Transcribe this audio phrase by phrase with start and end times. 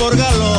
[0.00, 0.49] por galones.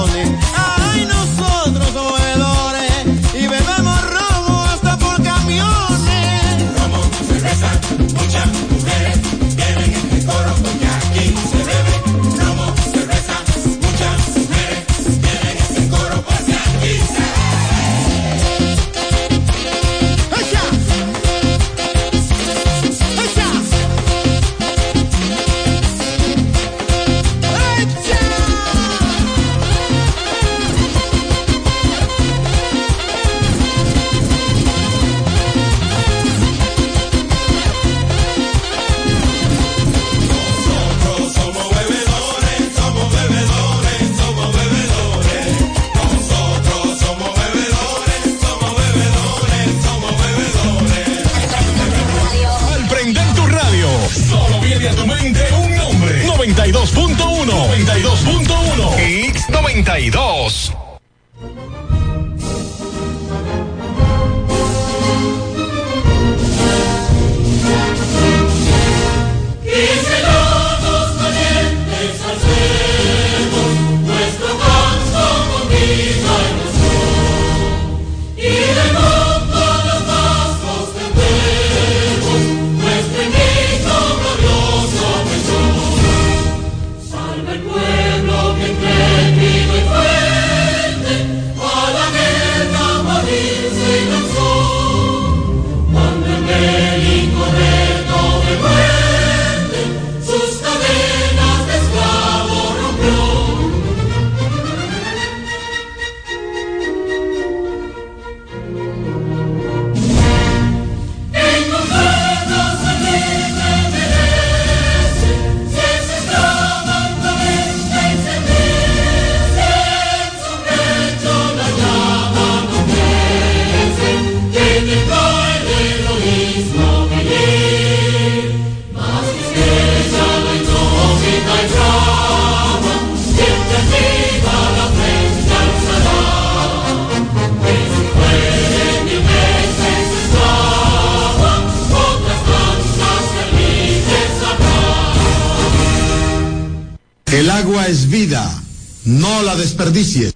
[149.06, 150.34] No la desperdicies.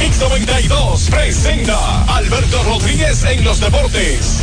[0.00, 4.42] X92 presenta Alberto Rodríguez en los deportes.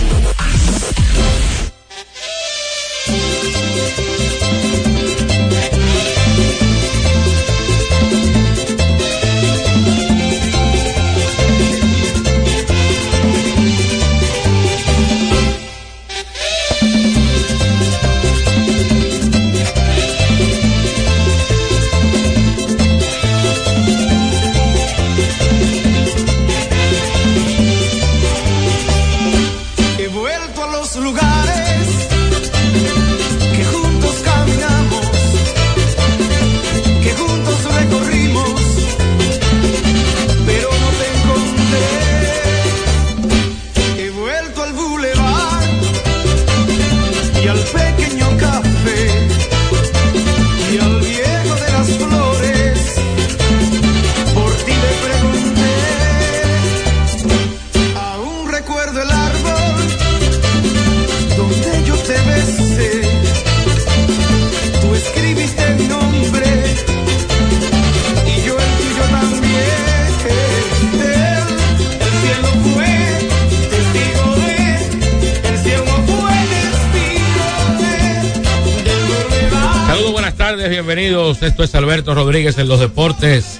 [79.96, 81.42] Saludos, buenas tardes, bienvenidos.
[81.42, 83.60] Esto es Alberto Rodríguez en los deportes.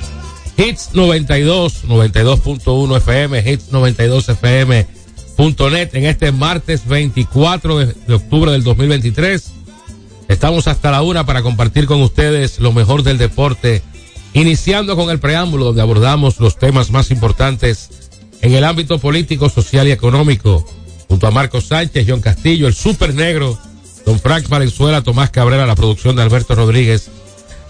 [0.58, 9.50] Hits 92, 92.1 FM, Hits 92 FM.net en este martes 24 de, octubre del 2023.
[10.28, 13.82] Estamos hasta la una para compartir con ustedes lo mejor del deporte,
[14.34, 18.12] iniciando con el preámbulo donde abordamos los temas más importantes
[18.42, 20.68] en el ámbito político, social y económico.
[21.08, 23.58] Junto a Marcos Sánchez, John Castillo, el Super Negro,
[24.06, 27.10] Don Frank Valenzuela, Tomás Cabrera, la producción de Alberto Rodríguez.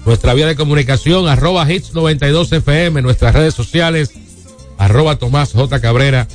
[0.06, 4.12] Nuestra vía de comunicación, arroba Hits 92 FM, nuestras redes sociales,
[4.78, 5.82] arroba Tomás J.
[5.82, 6.28] Cabrera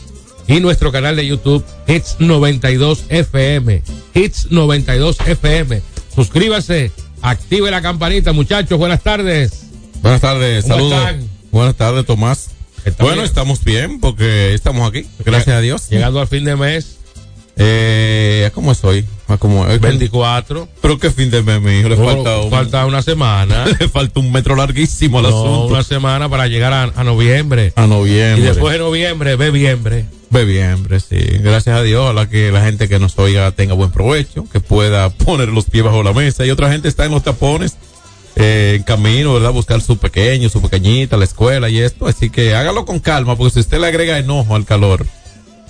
[0.48, 3.82] y nuestro canal de YouTube, Hits 92 FM.
[4.14, 5.81] Hits 92 FM.
[6.12, 6.90] Suscríbase,
[7.22, 8.76] active la campanita, muchachos.
[8.76, 9.66] Buenas tardes.
[10.02, 11.00] Buenas tardes, ¿Cómo saludos.
[11.52, 12.50] Buenas tardes, Tomás.
[12.84, 13.26] ¿Está bueno, bien?
[13.26, 15.88] estamos bien porque estamos aquí, gracias a Dios.
[15.90, 16.96] Llegando al fin de mes.
[17.62, 19.04] Eh, ¿Cómo estoy?
[19.28, 20.66] Ah, como, es que- 24.
[20.80, 21.88] Pero qué fin de mes, mi hijo.
[21.90, 23.66] Le No, falta un, falta una semana.
[23.80, 25.66] le falta un metro larguísimo al no, asunto.
[25.66, 27.72] una semana para llegar a, a noviembre.
[27.76, 28.48] A Y noviembre.
[28.48, 30.06] después de noviembre, bebiembre.
[30.30, 31.18] Bebiembre, sí.
[31.42, 35.10] Gracias a Dios, ojalá que la gente que nos oiga tenga buen provecho, que pueda
[35.24, 36.46] poner los pies bajo la mesa.
[36.46, 37.76] Y otra gente está en los tapones,
[38.40, 39.52] eh, en camino, ¿verdad?
[39.52, 42.06] Buscar su pequeño, su pequeñita, la escuela y esto.
[42.06, 45.06] Así que hágalo con calma, porque si usted le agrega enojo al calor,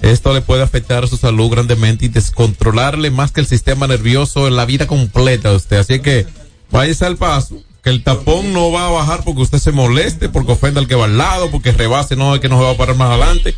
[0.02, 4.56] esto le puede afectar su salud grandemente y descontrolarle más que el sistema nervioso en
[4.56, 5.78] la vida completa de usted.
[5.78, 6.26] Así que
[6.70, 10.52] váyase al paso, que el tapón no va a bajar porque usted se moleste, porque
[10.52, 12.76] ofenda al que va al lado, porque rebase, no es que no se va a
[12.76, 13.54] parar más adelante.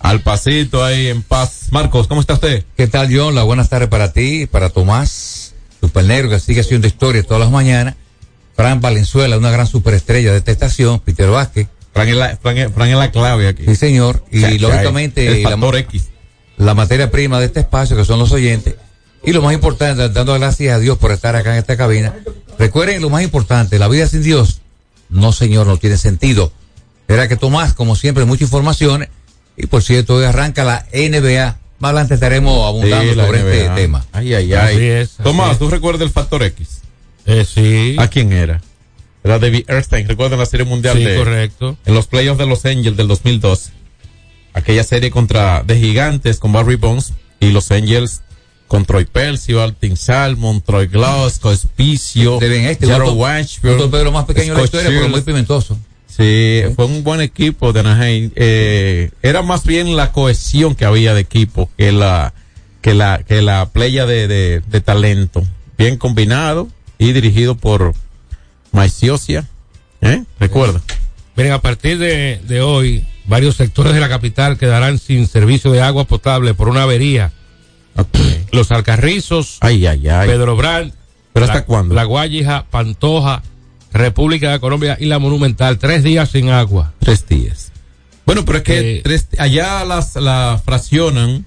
[0.00, 1.68] Al pasito ahí en paz.
[1.70, 2.64] Marcos, ¿cómo está usted?
[2.76, 3.34] ¿Qué tal, John?
[3.34, 7.50] La buenas tardes para ti, para Tomás, super negro que sigue haciendo historia todas las
[7.50, 7.94] mañanas.
[8.56, 12.72] Fran Valenzuela, una gran superestrella de esta estación, Peter Vázquez, Fran es la, Fran es-
[12.72, 13.64] Fran es la clave aquí.
[13.66, 16.08] sí señor, y lógicamente el la, factor X.
[16.56, 18.74] la materia prima de este espacio que son los oyentes.
[19.24, 22.14] Y lo más importante, dando gracias a Dios por estar acá en esta cabina.
[22.58, 24.60] Recuerden lo más importante, la vida sin Dios,
[25.10, 26.52] no señor, no tiene sentido.
[27.08, 29.08] Era que Tomás, como siempre, muchas informaciones.
[29.56, 31.58] Y por cierto, hoy arranca la NBA.
[31.78, 34.04] Más adelante estaremos abundando Sí, la sobre este tema.
[34.12, 34.74] Ay, ay, ay.
[34.76, 35.58] Así es, así Tomás, es.
[35.58, 36.82] ¿tú recuerdas el factor X?
[37.26, 37.96] Eh, sí.
[37.98, 38.60] ¿A quién era?
[39.24, 40.08] Era David Erstein.
[40.08, 41.76] ¿Recuerdan la serie mundial Sí, de correcto.
[41.84, 43.70] en los playoffs de Los Angels del 2002?
[44.54, 48.22] Aquella serie contra de gigantes con Barry Bonds y Los Angels
[48.68, 51.38] con Troy Percio, Altin Salmon, Troy Glass,
[52.48, 55.78] bien este, un Washburn, Pedro más pequeño de la Scott historia, pero muy pimentoso.
[56.08, 58.30] Sí, fue un buen equipo de Anaheim.
[58.34, 62.32] Eh, era más bien la cohesión que había de equipo que la
[62.80, 65.44] que la que la playa de, de, de talento.
[65.78, 67.94] Bien combinado y dirigido por
[68.72, 69.46] Maiciosia.
[70.00, 70.24] ¿Eh?
[70.38, 70.80] Recuerda.
[71.36, 75.82] Miren, a partir de, de hoy, varios sectores de la capital quedarán sin servicio de
[75.82, 77.32] agua potable por una avería.
[78.52, 80.28] Los Alcarrizos, Ay, ay, ay.
[80.28, 80.92] Pedro Brand,
[81.32, 81.94] ¿Pero hasta la, cuándo?
[81.94, 83.42] La Guayija, Pantoja,
[83.92, 85.78] República de Colombia y la Monumental.
[85.78, 86.92] Tres días sin agua.
[86.98, 87.72] Tres días.
[88.26, 91.46] Bueno, pero es que Eh, tres, allá las la fraccionan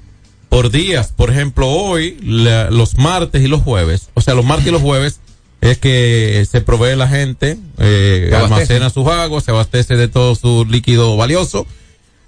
[0.49, 1.13] por días.
[1.15, 4.09] Por ejemplo, hoy, la- los martes y los jueves.
[4.15, 5.19] O sea, los martes y los jueves
[5.61, 10.65] es que se provee la gente, eh, almacena sus aguas, se abastece de todo su
[10.65, 11.67] líquido valioso,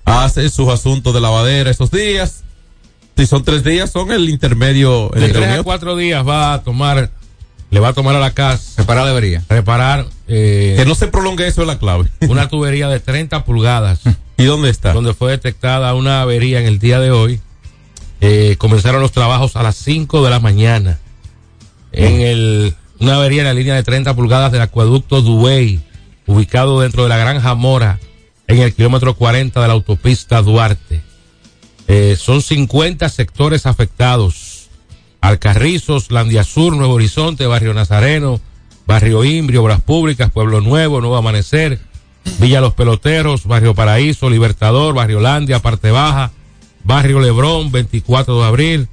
[0.05, 2.43] hace sus asuntos de lavadera esos días.
[3.17, 5.09] Si son tres días, son el intermedio.
[5.13, 7.11] De entre tres a cuatro días va a tomar,
[7.69, 9.43] le va a tomar a la casa Separar la avería.
[9.47, 12.09] reparar eh, Que no se prolongue eso es la clave.
[12.27, 13.99] una tubería de 30 pulgadas.
[14.37, 14.93] ¿Y dónde está?
[14.93, 17.39] donde fue detectada una avería en el día de hoy.
[18.21, 20.99] Eh, comenzaron los trabajos a las 5 de la mañana.
[21.91, 25.81] En el, una avería en la línea de 30 pulgadas del acueducto Duey,
[26.27, 27.99] ubicado dentro de la Granja Mora,
[28.47, 31.01] en el kilómetro 40 de la autopista Duarte.
[31.87, 34.69] Eh, son 50 sectores afectados.
[35.19, 38.39] Alcarrizos, Landiazur, Nuevo Horizonte, Barrio Nazareno,
[38.85, 41.79] Barrio Imbrio, Obras Públicas, Pueblo Nuevo, Nuevo Amanecer,
[42.39, 46.31] Villa Los Peloteros, Barrio Paraíso, Libertador, Barrio Landia, Parte Baja,
[46.83, 48.87] Barrio Lebrón, 24 de abril,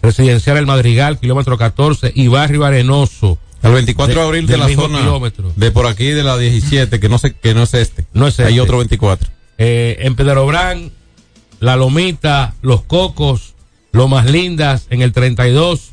[0.00, 3.38] Residencial El Madrigal, kilómetro 14 y Barrio Arenoso.
[3.62, 5.52] El 24 de, de- abril de la zona kilómetro.
[5.56, 8.06] de por aquí de la 17, que no sé que no es este.
[8.12, 8.60] No es Hay este.
[8.60, 9.28] otro 24.
[9.58, 10.92] Eh, en Pedrobrán,
[11.60, 13.54] La Lomita, Los Cocos,
[13.92, 15.90] Lomas Lindas, en el 32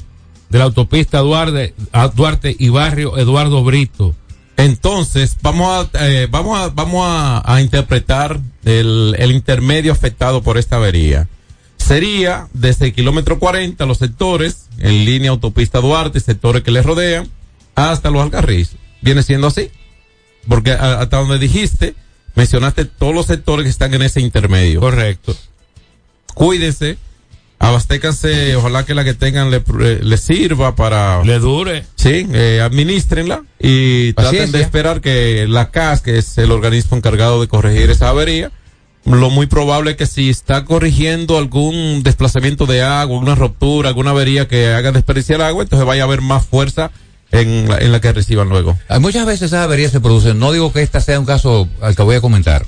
[0.50, 1.74] de la autopista Duarte,
[2.16, 4.14] Duarte y Barrio Eduardo Brito.
[4.58, 10.58] Entonces, vamos a eh, vamos a vamos a, a interpretar el, el intermedio afectado por
[10.58, 11.28] esta avería.
[11.78, 17.28] Sería desde el kilómetro 40 los sectores en línea autopista Duarte, sectores que le rodean
[17.76, 18.78] hasta los Alcarrizos.
[19.02, 19.70] Viene siendo así.
[20.48, 21.96] Porque hasta donde dijiste,
[22.36, 24.80] mencionaste todos los sectores que están en ese intermedio.
[24.80, 25.36] Correcto.
[26.34, 26.98] cuídense,
[27.60, 29.64] abastécanse, ojalá que la que tengan le,
[30.04, 31.86] le sirva para, Le dure.
[31.96, 37.42] sí, eh, administrenla y traten de esperar que la CAS, que es el organismo encargado
[37.42, 38.52] de corregir esa avería,
[39.06, 44.12] lo muy probable es que si está corrigiendo algún desplazamiento de agua, alguna ruptura, alguna
[44.12, 46.92] avería que haga desperdiciar agua, entonces vaya a haber más fuerza
[47.32, 48.78] en la, en la que reciban luego.
[48.88, 50.40] Hay muchas veces esas averías se producen.
[50.40, 52.66] No digo que esta sea un caso al que voy a comentar.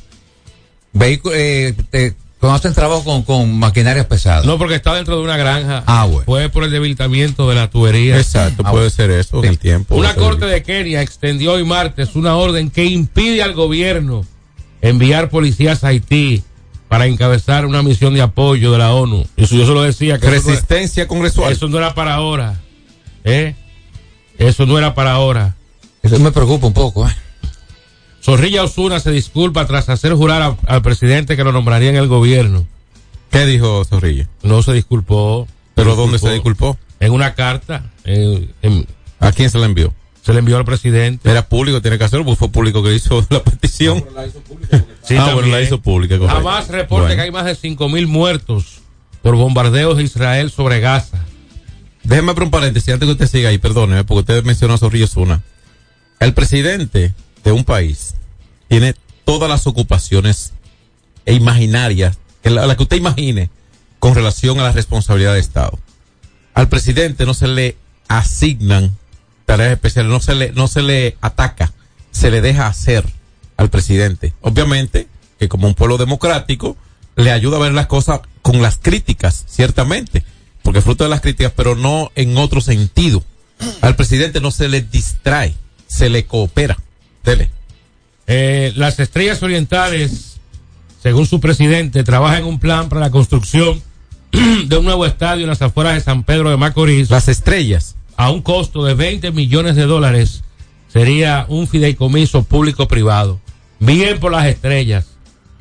[0.94, 4.46] Vehículo, eh, te- cuando hacen trabajo con, con maquinarias pesadas.
[4.46, 5.84] No, porque está dentro de una granja.
[5.88, 6.24] Ah, bueno.
[6.26, 8.18] Fue por el debilitamiento de la tubería.
[8.18, 8.90] Exacto, Ah, puede bueno.
[8.92, 9.96] ser eso en el tiempo.
[9.96, 14.24] Una Puede corte de Kenia extendió hoy martes una orden que impide al gobierno
[14.82, 16.44] enviar policías a Haití
[16.88, 19.26] para encabezar una misión de apoyo de la ONU.
[19.36, 21.52] Eso yo solo decía que eso no, Resistencia congresual.
[21.52, 22.60] eso no era para ahora.
[23.24, 23.56] ¿eh?
[24.38, 25.56] Eso no era para ahora.
[26.03, 27.08] Eso me preocupa un poco.
[27.08, 27.12] ¿eh?
[28.22, 32.08] Zorrilla Osuna se disculpa tras hacer jurar a- al presidente que lo nombraría en el
[32.08, 32.65] gobierno.
[33.32, 34.27] ¿Qué dijo Zorrilla?
[34.44, 35.48] No se disculpó.
[35.75, 36.77] ¿Pero dónde se disculpó?
[37.00, 37.91] en una carta.
[38.06, 38.88] en-
[39.20, 39.94] ¿A quién se la envió?
[40.24, 41.32] se le envió al presidente.
[41.32, 44.03] Era público, tiene que hacerlo, porque fue público que hizo la petición.
[45.01, 46.17] Sí, ah, bueno, la hizo pública.
[46.27, 47.15] Jamás reporte Bueno.
[47.15, 48.79] que hay más de 5 mil muertos
[49.22, 51.24] por bombardeos de Israel sobre Gaza.
[52.08, 55.08] Déjeme abrir un paréntesis antes que usted siga ahí, perdóneme, porque usted mencionó a Zorrillo
[55.08, 55.44] Zuna.
[56.22, 58.16] El presidente de un país
[58.70, 58.96] tiene
[59.26, 60.54] todas las ocupaciones
[61.26, 63.50] e imaginarias, que la, la que usted imagine,
[64.00, 65.78] con relación a la responsabilidad de Estado.
[66.54, 67.76] Al presidente no se le
[68.08, 68.98] asignan
[69.46, 71.74] tareas especiales, no se le, no se le ataca,
[72.12, 73.04] se le deja hacer
[73.58, 74.34] al presidente.
[74.40, 75.10] Obviamente
[75.40, 76.78] que como un pueblo democrático
[77.18, 80.24] le ayuda a ver las cosas con las críticas, ciertamente,
[80.67, 83.24] porque fruto de las críticas, pero no en otro sentido.
[83.79, 85.55] Al presidente no se le distrae,
[85.88, 86.77] se le coopera.
[87.24, 87.50] Dele.
[88.27, 90.41] Eh, las estrellas orientales,
[91.01, 93.81] según su presidente, trabajan en un plan para la construcción
[94.65, 97.95] de un nuevo estadio en las afueras de San Pedro de Macorís Las estrellas.
[98.17, 100.43] a un costo de 20 millones de dólares.
[100.89, 103.39] Sería un fideicomiso público-privado.
[103.79, 105.05] Bien por las estrellas,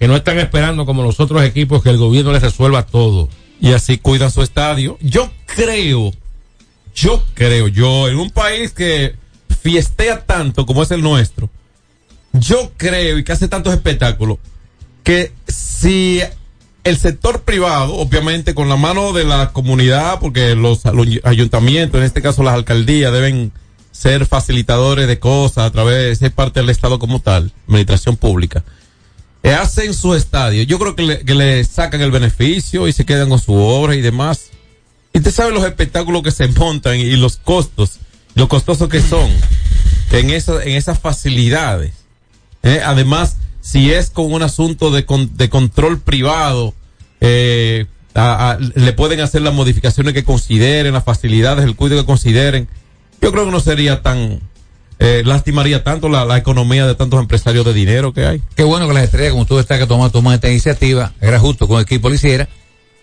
[0.00, 3.28] que no están esperando como los otros equipos que el gobierno les resuelva todo.
[3.60, 4.98] Y así cuidan su estadio.
[5.00, 6.12] Yo creo,
[6.94, 9.14] yo creo, yo en un país que
[9.62, 11.50] fiestea tanto como es el nuestro,
[12.32, 14.38] yo creo y que hace tantos espectáculos,
[15.02, 16.20] que si
[16.84, 22.06] el sector privado, obviamente con la mano de la comunidad, porque los, los ayuntamientos, en
[22.06, 23.52] este caso las alcaldías, deben
[23.90, 28.62] ser facilitadores de cosas a través de ser parte del Estado como tal, administración pública
[29.54, 30.62] hacen su estadio.
[30.64, 34.50] Yo creo que le, sacan el beneficio y se quedan con su obra y demás.
[35.12, 37.98] Y usted sabe los espectáculos que se montan y los costos,
[38.34, 39.30] lo costosos que son
[40.12, 41.92] en, esa, en esas facilidades.
[42.62, 46.74] Eh, Además, si es con un asunto de, con- de control privado,
[47.20, 47.86] eh,
[48.74, 52.68] le pueden hacer las modificaciones que consideren, las facilidades, el cuidado que consideren.
[53.20, 54.40] Yo creo que no sería tan,
[54.98, 58.42] eh, lastimaría tanto la, la economía de tantos empresarios de dinero que hay.
[58.54, 61.68] Qué bueno que las estrellas, como tú estás que toman, toman esta iniciativa, era justo
[61.68, 62.48] con el equipo lo hiciera.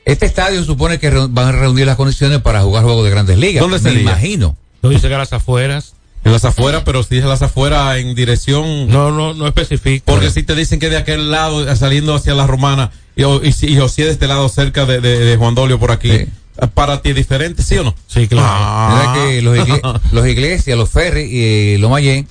[0.05, 3.11] Este estadio se supone que re- van a reunir las condiciones para jugar juegos de
[3.11, 3.61] grandes ligas.
[3.61, 4.01] ¿Dónde Me sería?
[4.01, 4.57] imagino.
[4.81, 5.93] No dice que a las afueras.
[6.25, 8.87] En las afueras, pero si es las afueras en dirección.
[8.87, 10.03] No, no, no especifica.
[10.05, 13.51] Porque si te dicen que de aquel lado, saliendo hacia la romana, y, o- y,
[13.53, 15.91] si, y o si es de este lado, cerca de, de, de Juan Dolio por
[15.91, 16.25] aquí, Sí.
[16.61, 17.95] Eh, para ti es diferente, ¿sí o no?
[18.07, 18.95] Sí, claro.
[18.95, 22.27] Mira que los, igle- los iglesias, los ferries y los Mayén,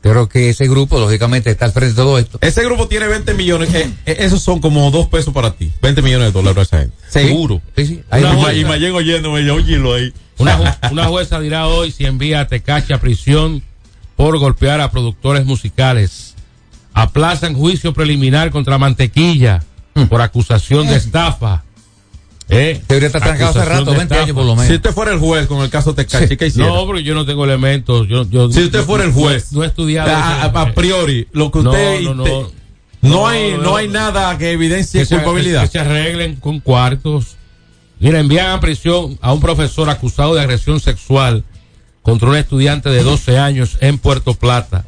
[0.00, 2.38] creo que ese grupo, lógicamente, está al frente de todo esto.
[2.40, 5.72] Ese grupo tiene 20 millones, eh, eh, esos son como dos pesos para ti.
[5.82, 6.96] 20 millones de dólares a esa gente.
[7.08, 7.60] Seguro.
[7.76, 8.02] Sí, sí.
[8.10, 10.12] Hay Una Y Mayen oyéndome, yo ahí.
[10.38, 13.62] Una, ju- una jueza dirá hoy si envía a Tecache a prisión
[14.16, 16.34] por golpear a productores musicales.
[16.94, 19.62] Aplazan juicio preliminar contra Mantequilla
[20.08, 21.64] por acusación de estafa.
[22.50, 22.80] ¿Eh?
[22.88, 24.22] Debería estar trancado hace rato, de 20 estafa.
[24.22, 24.76] años por lo Si menos.
[24.76, 26.68] usted fuera el juez con el caso Tecachi, ¿qué hiciera?
[26.70, 28.08] No, porque yo no tengo elementos.
[28.08, 30.10] Yo, yo, si usted fuera el juez, No, he estudiado.
[30.10, 32.00] a, a- priori, lo que usted.
[32.02, 32.24] no, no.
[32.24, 32.48] te- no
[33.10, 35.62] No, hay, no, hay nada que evidencie que se, culpabilidad.
[35.62, 37.36] que se arreglen con cuartos.
[38.00, 41.44] Mira, envían a prisión a un profesor acusado de agresión sexual
[42.02, 44.84] contra un estudiante de 12 años en Puerto Plata.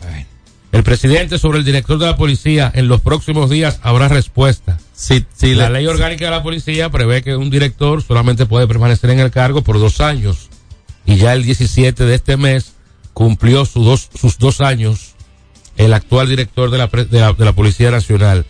[0.72, 4.78] El presidente sobre el director de la policía en los próximos días habrá respuesta.
[4.94, 8.68] Si, si La le- ley orgánica de la policía prevé que un director solamente puede
[8.68, 10.48] permanecer en el cargo por dos años.
[11.06, 12.72] Y ya el 17 de este mes
[13.14, 15.14] cumplió sus dos, sus dos años
[15.76, 18.44] el actual director de la, de la, de la Policía Nacional.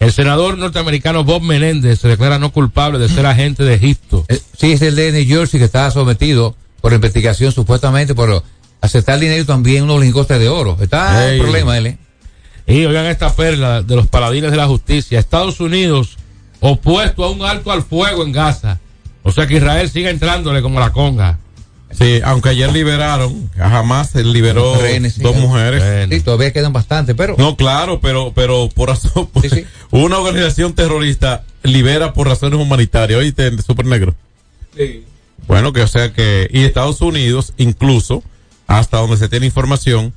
[0.00, 4.24] El senador norteamericano Bob Menéndez se declara no culpable de ser agente de Egipto.
[4.28, 8.42] Eh, Sí, es el de New Jersey que estaba sometido por investigación supuestamente por
[8.80, 10.76] aceptar dinero también unos lingotes de oro.
[10.80, 11.36] Está Ey.
[11.36, 11.98] el problema él, ¿eh?
[12.66, 15.18] Y oigan esta perla de los paladines de la justicia.
[15.18, 16.16] Estados Unidos
[16.60, 18.78] opuesto a un alto al fuego en Gaza.
[19.22, 21.38] O sea que Israel sigue entrándole como la conga.
[21.90, 25.22] Sí, aunque ayer liberaron, jamás se liberó Rehenes, sí.
[25.22, 26.08] dos mujeres.
[26.08, 29.64] Sí, todavía quedan bastante, pero No, claro, pero, pero por razón, Sí, sí.
[29.90, 33.18] una organización terrorista libera por razones humanitarias.
[33.18, 34.14] Oíste, super negro.
[35.48, 38.22] Bueno, que o sea que, y Estados Unidos, incluso,
[38.70, 40.14] hasta donde se tiene información,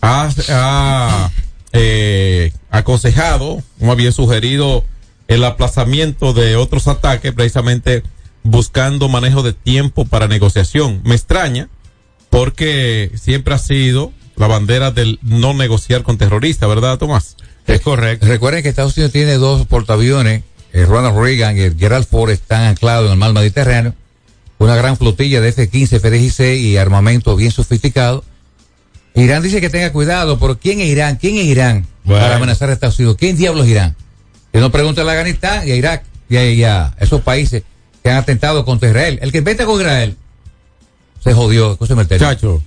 [0.00, 1.30] ha, ha,
[1.72, 4.84] eh, aconsejado, más bien sugerido
[5.28, 8.02] el aplazamiento de otros ataques, precisamente
[8.42, 11.00] buscando manejo de tiempo para negociación.
[11.04, 11.68] Me extraña,
[12.28, 17.36] porque siempre ha sido la bandera del no negociar con terroristas, ¿verdad, Tomás?
[17.68, 18.26] Es correcto.
[18.26, 20.42] recuerden que Estados Unidos tiene dos portaaviones,
[20.72, 23.94] el Ronald Reagan y el Gerald Ford están anclados en el mar Mediterráneo,
[24.62, 28.24] una gran flotilla de F-15, F-16 y armamento bien sofisticado.
[29.14, 31.16] Irán dice que tenga cuidado, pero ¿quién es Irán?
[31.16, 32.22] ¿Quién es Irán Bueno.
[32.22, 33.16] para amenazar a Estados Unidos?
[33.18, 33.96] ¿Quién diablos es Irán?
[34.52, 37.62] Que no pregunte a Afganistán y a Irak y a, y a esos países
[38.02, 39.18] que han atentado contra Israel.
[39.22, 40.16] El que inventa con Israel
[41.22, 41.72] se jodió.
[41.72, 42.18] Escúcheme el.
[42.18, 42.62] Chacho.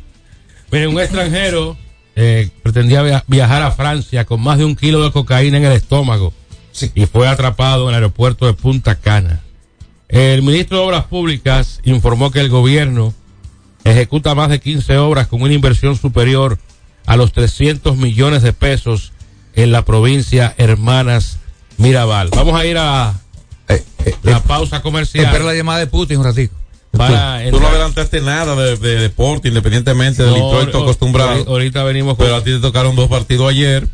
[0.71, 1.77] Mire, un extranjero
[2.15, 5.71] eh, pretendía via- viajar a Francia con más de un kilo de cocaína en el
[5.73, 6.33] estómago
[6.93, 9.41] y fue atrapado en el aeropuerto de Punta Cana.
[10.15, 13.13] El ministro de Obras Públicas informó que el gobierno
[13.83, 16.57] ejecuta más de 15 obras con una inversión superior
[17.05, 19.11] a los 300 millones de pesos
[19.55, 21.39] en la provincia Hermanas
[21.77, 22.29] Mirabal.
[22.29, 23.13] Vamos a ir a
[23.67, 26.53] Eh, eh, la eh, pausa comercial espera la llamada de Putin un ratito.
[26.91, 31.43] para Tú no adelantaste nada de, de deporte, independientemente del No, introito o- acostumbrado.
[31.45, 33.85] Ahorita venimos con Pero a ti te tocaron dos partidos ayer.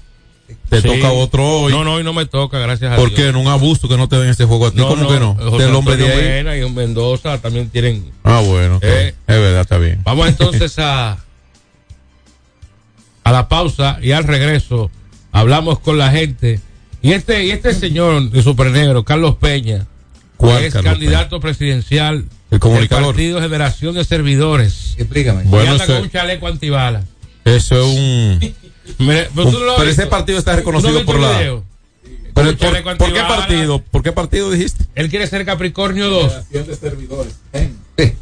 [0.70, 0.88] Te Sí.
[0.88, 1.72] toca otro hoy.
[1.74, 3.20] No, no, hoy no me toca, gracias a ¿Por Dios.
[3.20, 3.28] qué?
[3.28, 4.78] En un abuso que no te den ese juego a ti.
[4.80, 5.36] ¿Cómo que no?
[5.36, 6.22] José Del hombre de ahí.
[6.22, 8.12] Mena y un Mendoza también tienen.
[8.24, 8.80] Ah, bueno.
[8.82, 9.14] Eh.
[9.28, 10.02] Es verdad, está bien.
[10.04, 11.18] Vamos entonces a
[13.24, 14.90] a la pausa y al regreso
[15.32, 16.60] hablamos con la gente.
[17.02, 19.88] Y este y este señor de Supernegro, Carlos Peña,
[20.38, 23.06] ¿Cuál, es Carlos candidato presidencial El comunicador.
[23.06, 24.96] del Partido Generación de Servidores.
[24.98, 25.44] Explícame.
[25.44, 27.06] y Bueno, anda ese- con un chaleco antibalas.
[27.46, 28.54] Eso es un.
[28.98, 31.40] Mire, pero no ese partido está ¿Tú no reconocido por el la.
[31.40, 31.64] video?
[32.34, 32.58] Pero
[32.98, 33.80] ¿por, qué partido?
[33.80, 34.86] ¿Por qué partido dijiste?
[34.96, 36.34] Él quiere ser Capricornio 2.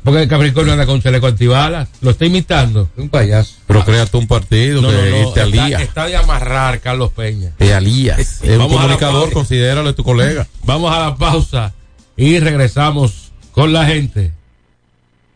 [0.03, 1.89] Porque el Capricornio anda con chaleco antibalas.
[2.01, 2.89] Lo está imitando.
[2.97, 3.55] Un payaso.
[3.67, 5.79] Pero créate un partido No, que no, no, te está, alía.
[5.79, 7.51] está de amarrar Carlos Peña.
[7.57, 8.19] Te alías.
[8.19, 10.47] Es un Vamos comunicador, considéralo tu colega.
[10.63, 11.73] Vamos a la pausa
[12.17, 14.31] y regresamos con la gente.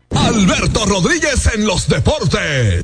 [0.10, 2.84] Alberto Rodríguez en los deportes.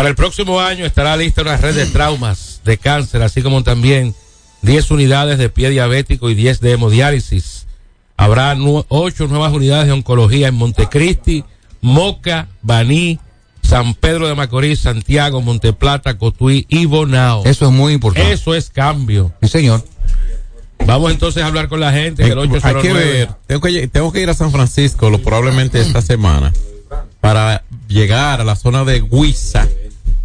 [0.00, 4.14] Para el próximo año estará lista una red de traumas de cáncer, así como también
[4.62, 7.66] 10 unidades de pie diabético y 10 de hemodiálisis.
[8.16, 11.44] Habrá 8 nuevas unidades de oncología en Montecristi,
[11.82, 13.18] Moca, Baní,
[13.60, 17.44] San Pedro de Macorís, Santiago, Monteplata, Cotuí y Bonao.
[17.44, 18.32] Eso es muy importante.
[18.32, 19.34] Eso es cambio.
[19.42, 19.84] Sí, señor.
[20.86, 22.24] Vamos entonces a hablar con la gente.
[22.24, 22.80] Hay 809.
[22.80, 26.54] que ver, tengo que, tengo que ir a San Francisco, lo, probablemente esta semana,
[27.20, 29.68] para llegar a la zona de Huiza.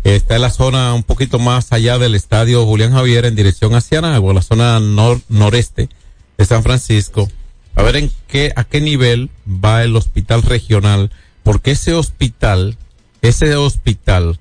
[0.06, 4.02] Está en la zona un poquito más allá del estadio Julián Javier en dirección hacia
[4.02, 5.90] Nagua, la zona nor- noreste
[6.38, 7.28] de San Francisco.
[7.74, 11.10] A ver en qué, a qué nivel va el hospital regional,
[11.42, 12.78] porque ese hospital,
[13.24, 14.40] ese hospital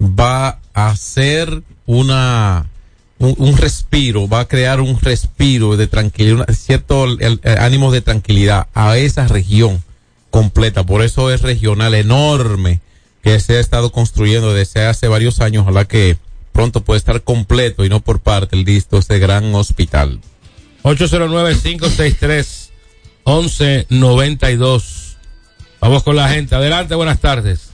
[0.00, 2.70] va a ser una,
[3.18, 7.06] un, respiro, va a crear un respiro de tranquilidad, cierto
[7.58, 9.82] ánimo de tranquilidad a esa región
[10.30, 10.86] completa.
[10.86, 12.80] Por eso es regional enorme
[13.22, 15.62] que se ha estado construyendo desde hace varios años.
[15.62, 16.16] Ojalá que
[16.52, 20.20] pronto pueda estar completo y no por parte el listo este gran hospital.
[23.90, 25.16] 809-563-1192.
[25.80, 26.54] Vamos con la gente.
[26.54, 27.70] Adelante, buenas tardes.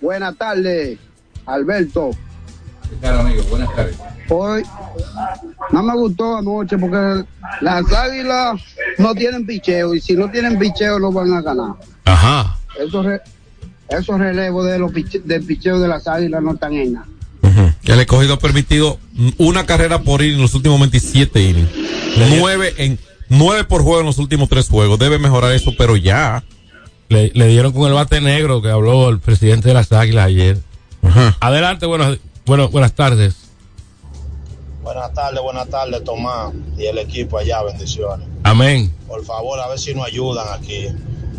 [0.00, 0.98] Buenas tardes,
[1.46, 2.10] Alberto.
[3.02, 3.42] amigo?
[3.44, 3.96] Buenas tardes.
[4.28, 4.62] Hoy
[5.70, 7.24] no me gustó anoche porque
[7.60, 8.60] las águilas
[8.98, 11.74] no tienen picheo y si no tienen picheo no van a ganar.
[12.04, 12.56] Ajá.
[12.78, 13.20] Esos, re-
[13.88, 17.06] esos relevos de los piche- del picheo de las águilas no están en nada.
[17.84, 18.98] El escogido ha permitido
[19.38, 21.68] una carrera por inning en los últimos 27 innings.
[22.38, 24.98] Nueve en nueve por juego en los últimos tres juegos.
[24.98, 26.44] Debe mejorar eso, pero ya.
[27.08, 30.58] Le, le dieron con el bate negro que habló el presidente de las Águilas ayer.
[31.40, 32.16] Adelante, buenas,
[32.46, 33.34] bueno, buenas tardes.
[34.82, 38.26] Buenas tardes, buenas tardes, Tomás y el equipo allá, bendiciones.
[38.44, 38.92] Amén.
[39.06, 40.86] Por favor, a ver si nos ayudan aquí.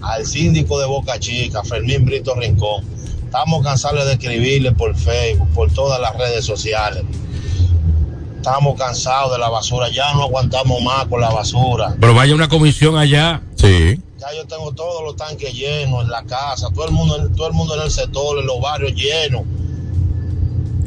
[0.04, 2.84] Al síndico de Boca Chica, Fermín Brito Rincón.
[3.24, 7.04] Estamos cansados de escribirle por Facebook, por todas las redes sociales.
[8.36, 11.96] Estamos cansados de la basura, ya no aguantamos más con la basura.
[12.00, 13.42] Pero vaya una comisión allá.
[13.56, 13.98] Sí.
[14.20, 17.54] Ya yo tengo todos los tanques llenos en la casa, todo el mundo, todo el
[17.54, 19.44] mundo en el sector, en los barrios llenos.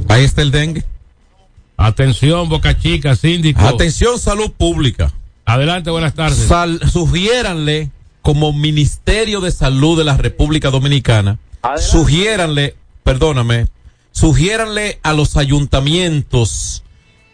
[0.09, 0.85] Ahí está el dengue.
[1.79, 3.63] Atención, Boca Chica, síndico.
[3.63, 5.13] Atención, salud pública.
[5.47, 6.47] Adelante, buenas tardes.
[6.47, 7.91] Sal, sugiéranle
[8.27, 11.39] como Ministerio de Salud de la República Dominicana,
[11.77, 13.69] sugiéranle, perdóname,
[14.11, 16.83] sugiéranle a los ayuntamientos,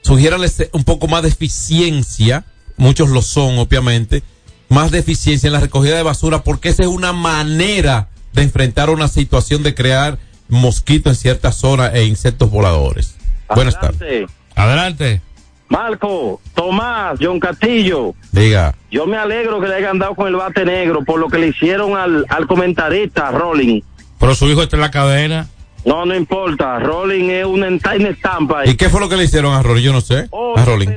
[0.02, 2.44] sugiéranles un poco más de eficiencia,
[2.76, 4.22] muchos lo son, obviamente,
[4.68, 8.90] más de eficiencia en la recogida de basura, porque esa es una manera de enfrentar
[8.90, 10.18] una situación de crear
[10.50, 13.14] mosquitos en ciertas zonas e insectos voladores.
[13.48, 14.28] Buenas tardes.
[14.54, 15.22] Adelante.
[15.72, 18.74] Marco, Tomás, John Castillo, Diga.
[18.90, 21.48] yo me alegro que le hayan dado con el bate negro por lo que le
[21.48, 23.80] hicieron al, al comentarista Rolling.
[24.20, 25.48] Pero su hijo está en la cadena.
[25.86, 28.66] No, no importa, Rolling es una estampa.
[28.66, 29.82] ¿Y qué fue lo que le hicieron a Rolling?
[29.82, 30.26] Yo no sé.
[30.28, 30.90] Oh, a Rolling.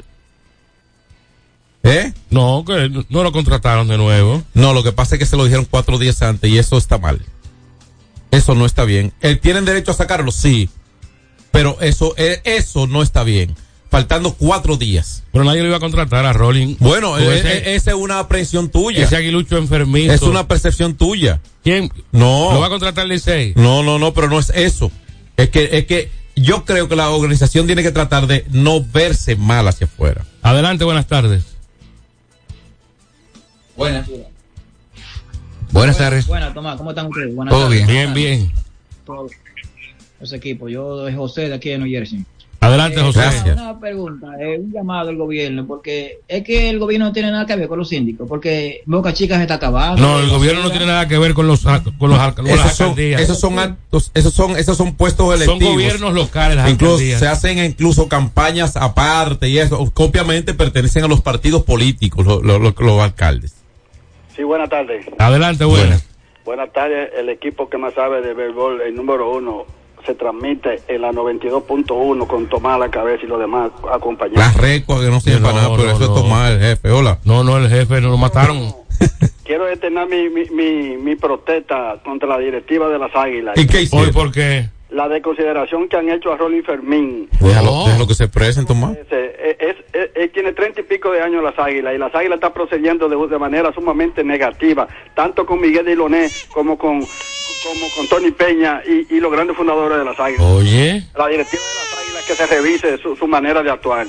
[1.83, 2.11] ¿Eh?
[2.29, 4.43] No, que no lo contrataron de nuevo.
[4.53, 6.97] No, lo que pasa es que se lo dijeron cuatro días antes y eso está
[6.97, 7.21] mal.
[8.29, 9.13] Eso no está bien.
[9.41, 10.33] ¿Tienen derecho a sacarlo?
[10.33, 10.69] Sí.
[11.51, 13.55] Pero eso, eh, eso no está bien.
[13.95, 15.23] Faltando cuatro días.
[15.31, 16.75] Pero nadie lo iba a contratar a Rolling.
[16.79, 19.05] Bueno, ese- eh, esa es una aprehensión tuya.
[19.05, 20.11] Ese aguilucho enfermizo.
[20.11, 21.39] Es una percepción tuya.
[21.63, 21.89] ¿Quién?
[22.11, 22.51] No.
[22.53, 23.53] ¿Lo va a contratar Licey?
[23.55, 24.91] No, no, no, pero no es eso.
[25.37, 29.37] Es que, es que yo creo que la organización tiene que tratar de no verse
[29.37, 30.25] mal hacia afuera.
[30.41, 31.43] Adelante, buenas tardes.
[33.77, 34.07] Buenas.
[35.71, 36.27] Buenas tardes.
[36.27, 37.33] Buenas, Tomás, ¿cómo están ustedes?
[37.33, 37.87] Buenas Todo tardes.
[37.87, 38.13] bien.
[38.13, 38.51] Bien, bien.
[39.05, 39.27] Todo
[40.19, 40.67] ese equipo.
[40.69, 42.25] Yo soy José de aquí de New Jersey.
[42.59, 43.21] Adelante, José.
[43.43, 47.29] Una, una pregunta, eh, un llamado al gobierno, porque es que el gobierno no tiene
[47.29, 50.01] nada que ver con los síndicos, porque Boca Chica se está acabando.
[50.01, 52.97] No, el gobierno no tiene nada que ver con los con los con Esos son,
[52.97, 55.73] esos son actos, esos son, esos son puestos Son electivos.
[55.73, 57.19] gobiernos locales las Incluso alcaldías.
[57.19, 62.57] se hacen incluso campañas aparte y eso, obviamente pertenecen a los partidos políticos, lo- lo-
[62.59, 63.53] lo- los alcaldes.
[64.35, 65.05] Sí, buenas tardes.
[65.19, 66.05] Adelante, buenas.
[66.43, 67.09] Buenas tardes.
[67.17, 69.65] El equipo que más sabe de béisbol, el número uno,
[70.05, 74.39] se transmite en la 92.1 con Tomás a la cabeza y los demás acompañados.
[74.39, 76.15] Las recua que no sirven No, para nada, pero no, eso no.
[76.15, 76.91] es tomar el jefe.
[76.91, 77.19] Hola.
[77.25, 78.73] No, no, el jefe no lo mataron.
[79.43, 83.57] Quiero externar mi, mi, mi, mi protesta contra la directiva de las Águilas.
[83.57, 84.07] ¿Y qué hicieron?
[84.07, 84.69] ¿Hoy por qué?
[84.91, 87.27] la desconsideración que han hecho a Rolling Fermín.
[87.41, 88.95] Déjalo, déjalo que se presen, Tomás.
[88.95, 89.11] Es,
[89.59, 93.09] es- él tiene treinta y pico de años las águilas y las águilas están procediendo
[93.09, 97.01] de, de manera sumamente negativa, tanto con Miguel Diloné como con,
[97.65, 100.41] como con Tony Peña y, y los grandes fundadores de las águilas.
[100.41, 101.03] Oye.
[101.17, 104.07] La directiva de las águilas que se revise su, su manera de actuar.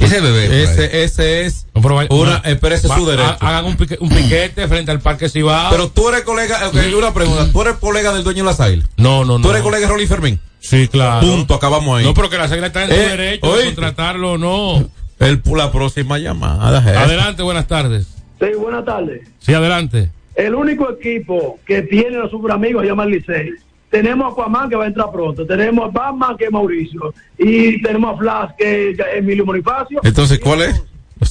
[0.00, 0.62] Ese bebé.
[0.62, 2.42] Ese, ese es No, pero una, no.
[2.60, 3.36] pero ese es su derecho.
[3.40, 5.70] ha- Hagan un, pique- un piquete frente al Parque Cibao.
[5.70, 8.88] Pero tú eres colega, ok, una pregunta, tú eres colega del dueño de las águilas.
[8.96, 9.42] no, no, no.
[9.44, 10.40] Tú eres colega de Rolly Fermín.
[10.60, 11.26] Sí, claro.
[11.26, 12.04] Punto, acabamos ahí.
[12.04, 14.88] No, pero que las águilas están en su Eh, derecho de contratarlo o no.
[15.20, 16.68] El, la próxima llamada.
[17.02, 18.06] Adelante, buenas tardes.
[18.40, 19.26] Sí, buenas tardes.
[19.38, 20.10] Sí, adelante.
[20.34, 23.50] El único equipo que tiene los super amigos se llama el Licey.
[23.90, 27.80] Tenemos a Aquaman que va a entrar pronto, tenemos a Batman que es Mauricio y
[27.80, 30.00] tenemos a Flash que es Emilio Bonifacio.
[30.02, 30.82] Entonces, ¿cuál es?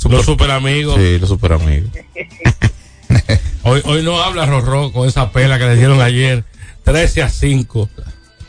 [0.10, 0.96] Los super amigos.
[0.96, 1.90] Sí, los super amigos.
[3.66, 6.44] Hoy, hoy no habla Rorró con esa pela que le dieron ayer.
[6.84, 7.90] 13 a 5.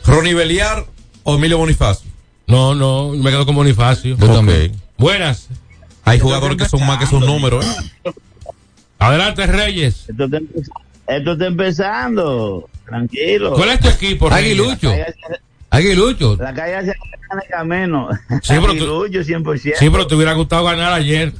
[0.05, 0.85] Ronnie Beliar
[1.23, 2.11] o Emilio Bonifacio.
[2.47, 4.17] No, no, me quedo con Bonifacio.
[4.17, 4.73] Yo también.
[4.97, 5.47] Buenas.
[6.03, 7.65] Hay jugadores que son más que sus números.
[7.65, 8.11] ¿eh?
[9.07, 10.05] Adelante, Reyes.
[10.09, 10.39] Esto está,
[11.07, 12.69] esto está empezando.
[12.85, 13.53] Tranquilo.
[13.53, 14.43] ¿Cuál es tu equipo, Reyes?
[14.59, 14.91] Aguilucho.
[15.69, 16.35] Aguilucho.
[16.37, 18.09] La calle hacia el camino.
[18.41, 19.73] Sí, Aguilucho 100%.
[19.77, 21.33] Sí, pero te hubiera gustado ganar ayer.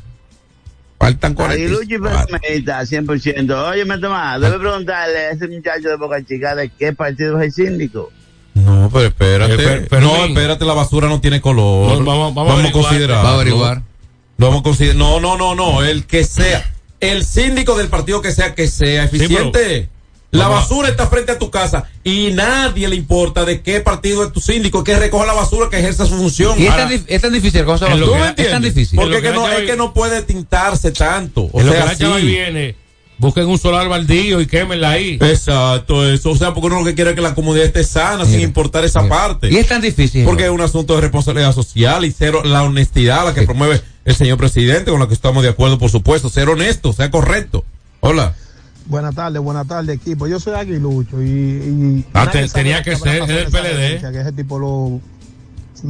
[0.97, 3.69] Faltan Aguilucho y Fermita, 100%.
[3.71, 7.45] Oye, me Tomás, debe preguntarle a ese muchacho de Boca Chica de qué partido es
[7.57, 8.11] el síndico.
[8.55, 9.53] No, pero espérate.
[9.53, 11.99] Eh, no, espérate, la basura no tiene color.
[11.99, 12.83] No, vamos- vamos a a averiguar.
[12.85, 13.25] considerar.
[13.25, 13.81] Va a averiguar.
[14.37, 14.95] Vamos a considerar.
[14.95, 15.83] No, no, no, no.
[15.83, 16.73] El que sea.
[16.99, 19.89] El síndico del partido que sea que sea eficiente.
[20.31, 24.31] la basura está frente a tu casa y nadie le importa de qué partido es
[24.33, 26.59] tu síndico, que recoja la basura, que ejerza su función.
[26.59, 28.97] Y es tan, es tan difícil ¿Tú que- me Es tan difícil.
[28.99, 31.49] Porque que que no, la es que no puede tintarse tanto.
[31.51, 32.25] O en lo que sea, la sí.
[32.25, 32.75] viene,
[33.17, 35.17] busquen un solar baldío y quémenla ahí.
[35.21, 36.31] Exacto, eso.
[36.31, 38.83] O sea, porque uno lo que quiere es que la comunidad esté sana, sin importar
[38.83, 39.15] esa mira.
[39.15, 39.49] parte.
[39.51, 40.25] Y es tan difícil.
[40.25, 44.15] Porque es un asunto de responsabilidad social y cero la honestidad, la que promueve el
[44.15, 46.29] señor presidente, con la que estamos de acuerdo, por supuesto.
[46.29, 47.65] Ser honesto, sea correcto.
[47.99, 48.33] Hola.
[48.87, 50.27] Buenas tardes, buenas tardes, equipo.
[50.27, 51.25] Yo soy Aguilucho y.
[51.27, 54.11] y Ah, te- tenía que ser, es del PLD.
[54.11, 54.99] Que ese tipo lo.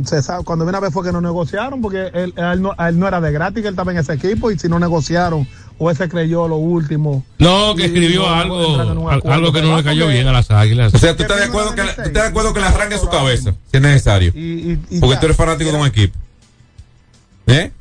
[0.05, 3.07] Se sabe, cuando viene a ver fue que no negociaron, porque él, no, él no
[3.07, 5.47] era de gratis que él estaba en ese equipo, y si no negociaron,
[5.77, 7.23] o ese creyó lo último.
[7.37, 8.75] No, que escribió algo,
[9.11, 10.93] acuerdo, algo que no le cayó bien a las águilas.
[10.93, 13.07] O sea, tú estás de acuerdo que, tú estás de acuerdo que le arranque su
[13.09, 14.31] cabeza, si es necesario.
[14.35, 15.19] Y, y- y Porque ya.
[15.19, 16.17] tú eres fanático de un equipo.
[17.47, 17.71] ¿Eh?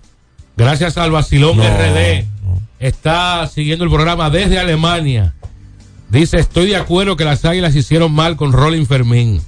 [0.56, 2.24] Gracias al Basilón No, RD.
[2.78, 5.34] Está siguiendo el programa desde Alemania.
[6.10, 9.40] Dice, estoy de acuerdo que las águilas hicieron mal con Rolling Fermín.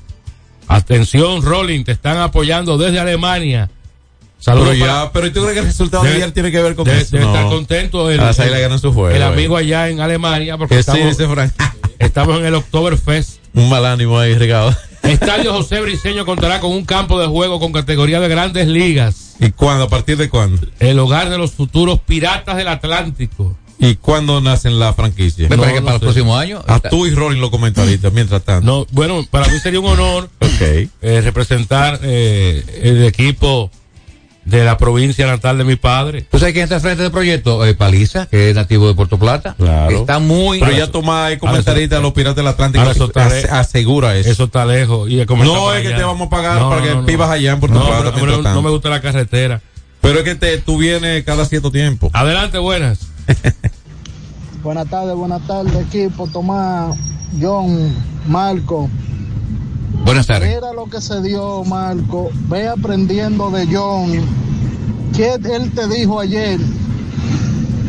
[0.68, 3.70] Atención, Rolling, te están apoyando desde Alemania.
[4.38, 6.60] Saludos Pero ya, para- pero ¿y tú crees que el resultado de ayer tiene que
[6.60, 7.08] ver con eso?
[7.12, 7.34] debe No.
[7.34, 9.14] estar contento el, Las águilas ganan su juego.
[9.14, 9.24] el eh.
[9.24, 11.52] amigo allá en Alemania porque Que sí, estamos, dice Frank.
[11.98, 13.38] estamos en el Oktoberfest.
[13.54, 14.74] Un mal ánimo ahí, regado.
[15.10, 19.36] Estadio José Briceño contará con un campo de juego con categoría de grandes ligas.
[19.38, 19.84] ¿Y cuándo?
[19.84, 20.60] ¿A partir de cuándo?
[20.78, 23.56] El hogar de los futuros piratas del Atlántico.
[23.78, 25.48] ¿Y cuándo nacen la franquicia?
[25.50, 26.62] Me parece que para el próximo año.
[26.66, 28.64] A está- tú y Rolling lo comentaristas, mientras tanto.
[28.66, 33.70] No, bueno, para mí sería un honor eh, representar eh, el equipo
[34.46, 36.22] de la provincia natal de mi padre.
[36.30, 37.66] ¿Tú sabes quién está al frente del proyecto?
[37.66, 39.54] Eh, Paliza, que es nativo de Puerto Plata.
[39.58, 39.98] Claro.
[40.00, 40.60] Está muy.
[40.60, 42.88] Pero ya Tomás es comentarista de los Piratas del Atlántico.
[42.90, 44.30] Eso está ase- le- asegura eso.
[44.30, 45.10] Eso está lejos.
[45.10, 45.96] Y el No es que allá.
[45.96, 47.06] te vamos a pagar No, para no, que no, no.
[47.06, 48.12] vivas allá en Puerto No, Plata.
[48.18, 49.60] pero- no me gusta la carretera.
[50.00, 52.08] Pero es que te, tú vienes cada cierto tiempo.
[52.12, 53.00] Adelante, buenas.
[54.62, 56.26] Buenas tardes, buenas tardes, equipo.
[56.28, 56.96] Tomás,
[57.40, 57.94] John,
[58.26, 58.88] Marco.
[60.04, 60.54] Buenas tardes.
[60.54, 62.30] Mira lo que se dio, Marco.
[62.48, 64.10] Ve aprendiendo de John.
[65.16, 66.60] ¿Qué él te dijo ayer?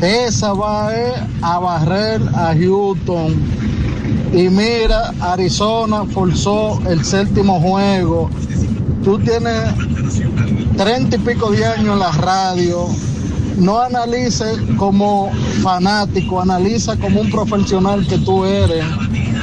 [0.01, 3.35] Esa va eh, a barrer a Houston.
[4.33, 8.29] Y mira, Arizona forzó el séptimo juego.
[9.03, 9.73] Tú tienes
[10.77, 12.87] treinta y pico de años en la radio.
[13.57, 15.31] No analices como
[15.63, 18.85] fanático, analiza como un profesional que tú eres.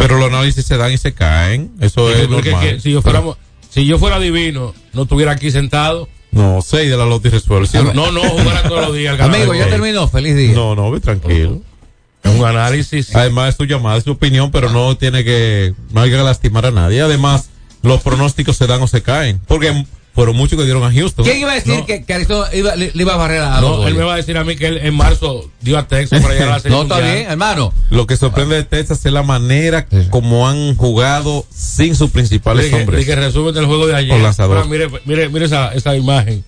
[0.06, 1.70] Pero los análisis se dan y se caen.
[1.80, 2.74] Eso es Porque normal.
[2.74, 3.38] que si yo fuéramos,
[3.70, 6.10] si yo fuera divino, no estuviera aquí sentado.
[6.30, 7.66] No, seis de la Lotti resuelve.
[7.66, 7.78] ¿sí?
[7.94, 9.18] No, no, jugara todos los días.
[9.18, 10.06] Amigo, ya terminó.
[10.06, 10.52] Feliz día.
[10.52, 11.62] No, no, ve tranquilo.
[12.22, 13.16] Es un análisis.
[13.16, 16.66] Además, es tu llamada, es tu opinión, pero no tiene que, no hay que lastimar
[16.66, 17.00] a nadie.
[17.00, 17.48] Además,
[17.80, 19.40] los pronósticos se dan o se caen.
[19.46, 21.24] Porque fueron muchos que dieron a Houston.
[21.24, 21.86] ¿Quién iba a decir No.
[21.86, 24.14] que, que Arizona iba- le, le iba a barrer a los No, él me va
[24.14, 26.58] a decir a mí que él en marzo dio a Texas para llegar a la
[26.60, 27.14] Serie No, está Mundial.
[27.16, 27.72] bien, hermano.
[27.90, 32.76] Lo que sorprende de Texas es la manera como han jugado sin sus principales Dije,
[32.80, 33.00] hombres.
[33.00, 34.12] dije, resumen del juego de ayer.
[34.12, 34.56] O lanzador.
[34.58, 36.44] Ahora, mire, mire, mire esa, esa imagen.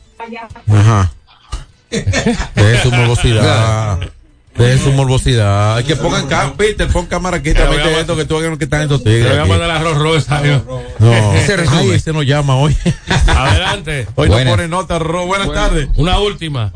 [0.69, 1.13] Ajá.
[1.91, 3.99] De su morbosidad.
[4.59, 5.85] De su morbosidad.
[5.85, 8.65] Que pongan cámara, Peter, pon cámara aquí, también a esto que tú hagas lo que
[8.65, 9.33] están estos Te tigres.
[9.33, 10.43] voy a mandar rosa.
[10.45, 10.63] yo.
[10.99, 11.81] No, Ese resumen.
[11.83, 12.75] Ay, ese nos llama hoy.
[13.27, 14.07] Adelante.
[14.15, 14.47] Hoy Buenas.
[14.47, 15.27] nos pone nota, Ro.
[15.27, 15.89] Buenas tardes.
[15.97, 16.73] Una última.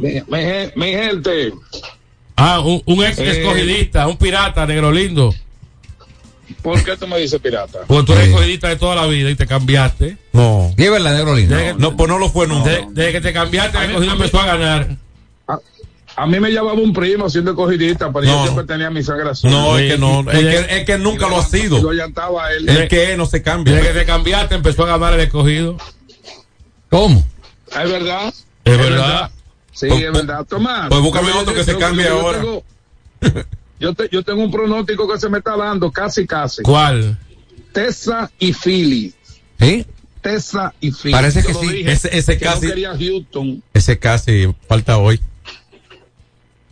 [0.00, 1.52] Mi, mi gen- mi gente,
[2.36, 3.40] Ah, un, un ex Eh.
[3.40, 5.34] escogidista, un pirata, negro lindo.
[6.62, 7.80] ¿por qué tú me dices pirata?
[7.88, 10.16] Porque tú eres escogidista de toda la vida y te cambiaste.
[10.32, 10.72] No.
[10.76, 11.56] ¿Qué es verdad, negro lindo?
[11.56, 12.68] Que- No, pues no lo fue nunca.
[12.70, 14.88] de- Desde que te cambiaste, el A escogido a empezó a ganar.
[16.16, 18.32] A mí me llamaba un primo siendo cogidista, pero No.
[18.38, 19.50] yo siempre tenía mi sangre azul.
[19.50, 20.20] No, es que no.
[20.30, 21.80] Es que, es que nunca lo ha sido.
[21.82, 22.68] lo llantaba a él.
[22.68, 23.92] El que es no se Desde que cambia.
[23.94, 25.76] te cambiaste, empezó a ganar el escogido.
[26.90, 27.24] ¿Cómo?
[27.68, 28.34] Es verdad.
[28.64, 29.30] Es verdad.
[29.72, 30.44] Sí, Pues- es verdad.
[30.46, 30.88] Tomás.
[30.90, 32.38] pues búscame otro que se cambie yo ahora.
[32.40, 32.64] tengo-
[33.80, 36.62] Yo, te- yo tengo un pronóstico que se me está dando casi, casi.
[36.62, 37.18] ¿Cuál?
[37.72, 39.12] Tessa y Philly.
[39.58, 39.86] ¿Sí?
[40.20, 41.12] Tessa y Philly.
[41.12, 41.68] Parece Yo que lo sí.
[41.68, 43.62] dije, Ese- ese que casi- No quería Houston.
[43.72, 45.18] Ese casi falta hoy.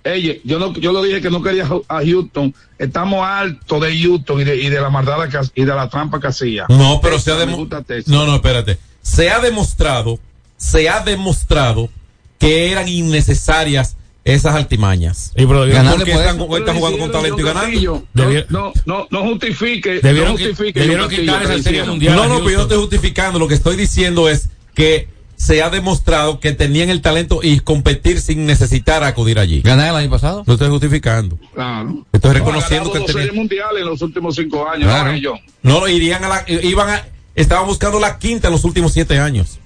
[0.03, 2.55] Ey, yo no, yo lo dije que no quería a Houston.
[2.79, 6.19] Estamos altos de Houston y de, y de la maldad que, y de la trampa
[6.21, 6.65] que hacía.
[6.69, 8.11] No, pero se ha me demo- gusta Tessa.
[8.11, 8.79] No, no, espérate.
[9.03, 10.19] Se ha demostrado,
[10.57, 11.91] se ha demostrado
[12.39, 15.33] que eran innecesarias esas altimañas.
[15.37, 18.07] Y pero están, están jugando con talento y ganando.
[18.15, 20.01] No, Debier- no, no, no justifique.
[20.01, 20.81] Debieron, no justifique.
[20.81, 22.17] debieron quitar esa serie mundial.
[22.17, 23.39] No, no, pero yo no estoy justificando.
[23.39, 25.09] Lo que estoy diciendo es que
[25.41, 29.63] se ha demostrado que tenían el talento y competir sin necesitar acudir allí.
[29.63, 30.45] ¿Ganar el año pasado?
[30.47, 31.39] No estoy justificando.
[31.55, 32.05] Claro.
[32.13, 34.85] Estoy No, reconociendo ganado que dos series mundiales en los últimos cinco años.
[34.85, 35.15] Claro.
[35.63, 35.81] ¿no?
[35.81, 39.59] No, irían a la, iban a, estaban buscando la quinta en los últimos siete años.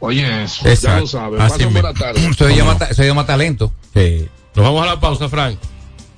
[0.00, 0.64] Oye, eso.
[0.64, 1.00] Ya Exacto.
[1.02, 1.40] lo sabes.
[1.40, 3.06] Así buena tarde.
[3.06, 3.72] Llama talento.
[3.94, 4.28] Sí.
[4.56, 5.56] Nos vamos a la pausa, Frank,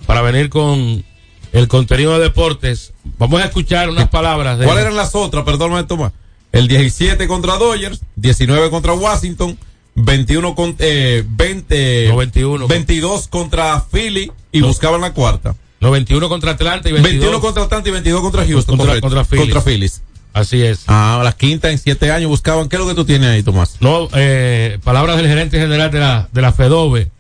[0.07, 1.05] para venir con
[1.53, 2.95] el contenido de deportes.
[3.19, 4.65] Vamos a escuchar unas palabras de.
[4.65, 5.45] ¿Cuáles eran las otras?
[5.45, 6.13] Perdóname, Tomás.
[6.55, 9.59] El 17 contra Dodgers, 19 contra Washington,
[9.97, 12.67] 21 con, eh, 20, No, 21.
[12.69, 14.69] 22 contra Philly y No.
[14.69, 15.55] buscaban la cuarta.
[15.81, 18.77] No, 21 contra Atlanta y 22 21 contra Atlanta y 22 contra Houston.
[18.79, 19.53] Contra- contra Phillies.
[19.53, 20.03] Contra Phillies.
[20.33, 20.85] Así es.
[20.89, 22.69] Ah, la quinta en siete años buscaban.
[22.69, 23.77] ¿Qué es lo que tú tienes ahí, Tomás?
[23.81, 27.11] No, eh, palabras del gerente general de la, de la FEDOVE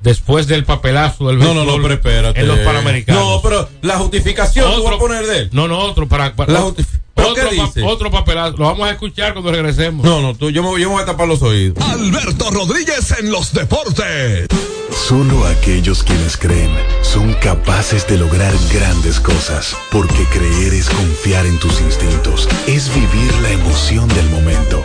[0.00, 2.40] después del papelazo del No, no, no, pero espérate.
[2.40, 3.22] en los Panamericanos.
[3.22, 5.50] No, pero la justificación tú vas a poner de él.
[5.52, 6.84] No, no, otro para, para- La justi-
[7.14, 7.82] ¿Pero otro, qué pa- dice?
[7.82, 8.56] otro papelazo.
[8.56, 10.04] Lo vamos a escuchar cuando regresemos.
[10.06, 11.76] No, no, tú, yo, me, yo me voy a tapar los oídos.
[11.84, 14.46] Alberto Rodríguez en los deportes.
[14.90, 16.70] Solo aquellos quienes creen
[17.02, 23.32] son capaces de lograr grandes cosas, porque creer es confiar en tus instintos, es vivir
[23.42, 24.84] la emoción del momento,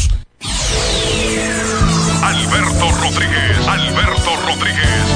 [2.51, 5.07] Alberto Rodríguez, Alberto Rodríguez,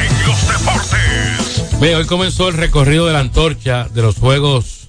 [0.00, 1.80] en los deportes.
[1.80, 4.88] Bien, hoy comenzó el recorrido de la antorcha de los Juegos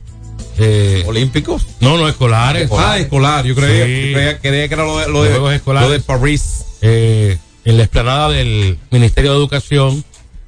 [0.57, 1.65] eh, ¿Olímpicos?
[1.79, 2.69] No, no, escolares.
[2.77, 3.43] Ah, escolar.
[3.45, 4.07] Yo creía, Sí.
[4.09, 5.89] yo creía, creía que era lo de, lo Los de, Juegos escolares.
[5.89, 6.65] lo de París.
[6.81, 10.03] Eh, en la explanada del Ministerio de Educación,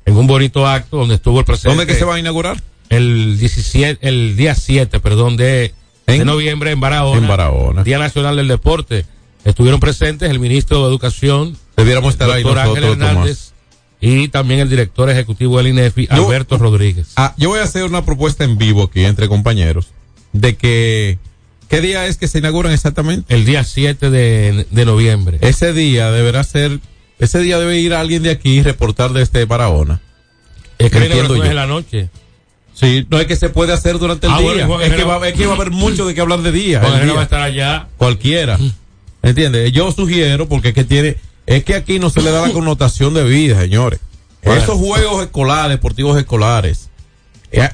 [0.06, 1.78] en un bonito acto donde estuvo el presidente.
[1.78, 2.62] ¿Dónde que se va a inaugurar?
[2.90, 5.74] El 17, el día 7, perdón, de,
[6.08, 7.18] de noviembre en Barahona.
[7.22, 7.84] En Barahona.
[7.84, 9.06] Día Nacional del Deporte.
[9.46, 11.58] Estuvieron presentes el ministro de Educación.
[11.76, 13.52] Debiéramos estar ahí nosotros, Ángel Hernández,
[14.00, 17.08] y también el director ejecutivo del INEFI, Yo- Alberto Rodríguez.
[17.16, 19.88] Ah, yo voy a hacer una propuesta en vivo aquí entre compañeros
[20.34, 21.18] de que
[21.70, 23.34] ¿qué día es que se inauguran exactamente?
[23.34, 25.38] El día 7 de, de noviembre.
[25.42, 26.80] Ese día deberá ser
[27.20, 30.02] ese día debe ir alguien de aquí y reportar desde Barahona.
[30.78, 31.44] Es que Entiendo yo.
[31.44, 32.10] es la noche.
[32.74, 34.52] Sí, no es que se puede hacer durante el Ah, día.
[34.52, 36.80] Es, que va, es que va a haber mucho de qué hablar de día.
[36.80, 37.14] Juan el Herrera día.
[37.16, 37.88] va a estar allá.
[37.98, 38.58] Cualquiera.
[39.24, 39.72] ¿Entiendes?
[39.72, 41.16] Yo sugiero, porque es que tiene,
[41.46, 44.02] es que aquí no se le da la connotación de vida, señores.
[44.44, 44.62] Bueno.
[44.62, 46.90] Esos juegos escolares, deportivos escolares,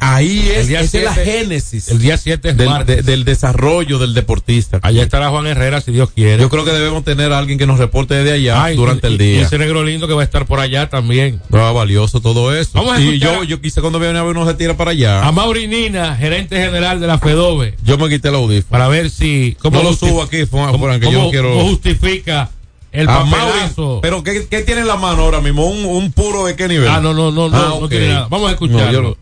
[0.01, 3.23] ahí es, El día esa es la génesis El día 7 es del, de- del
[3.25, 4.80] desarrollo del deportista.
[4.82, 6.41] Allá estará Juan Herrera, si Dios quiere.
[6.41, 9.13] Yo creo que debemos tener a alguien que nos reporte desde allá Ay, durante y-
[9.13, 9.41] el Y día.
[9.43, 11.41] ese negro lindo que va a estar por allá también.
[11.49, 12.71] No, valioso todo eso.
[12.73, 15.25] Vamos y yo, yo quise cuando viene a ver uno se tira para allá.
[15.25, 18.69] A Mauri Nina, gerente general de la FEDOVE, Yo me quité el audífono.
[18.69, 19.55] para ver si.
[19.61, 22.49] ¿Cómo No lo subo aquí, Fran, cómo- Fran, que yo cómo- no quiero- cómo justifica
[22.91, 23.99] el papelazo?
[24.01, 25.65] pero ¿qué, ¿qué tiene en la mano ahora mismo?
[25.67, 26.88] ¿Un, un puro de qué nivel?
[26.89, 28.27] Ah, no, no, no, no, Ah, no tiene nada.
[28.30, 28.91] Vamos a escucharlo.
[28.91, 29.17] Yo no-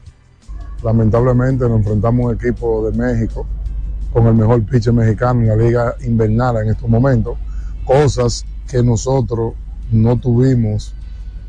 [0.84, 3.46] Lamentablemente nos enfrentamos a un equipo de México
[4.14, 7.38] con el mejor pitcher mexicano en la liga invernal en estos momentos,
[7.86, 9.54] cosas que nosotros
[9.92, 10.94] no tuvimos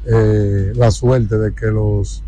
[0.05, 2.23] eh, la suerte de que los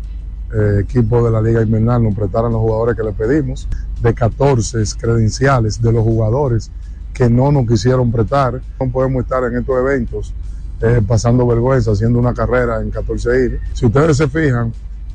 [0.53, 3.67] eh, equipos de la liga invernal nos prestaran los jugadores que le pedimos,
[4.01, 6.71] de 14 credenciales de los jugadores
[7.13, 8.61] que no nos quisieron prestar.
[8.79, 10.33] No podemos estar en estos eventos
[10.81, 13.61] eh, pasando vergüenza, haciendo una carrera en 14 innings.
[13.73, 14.73] Si ustedes se fijan,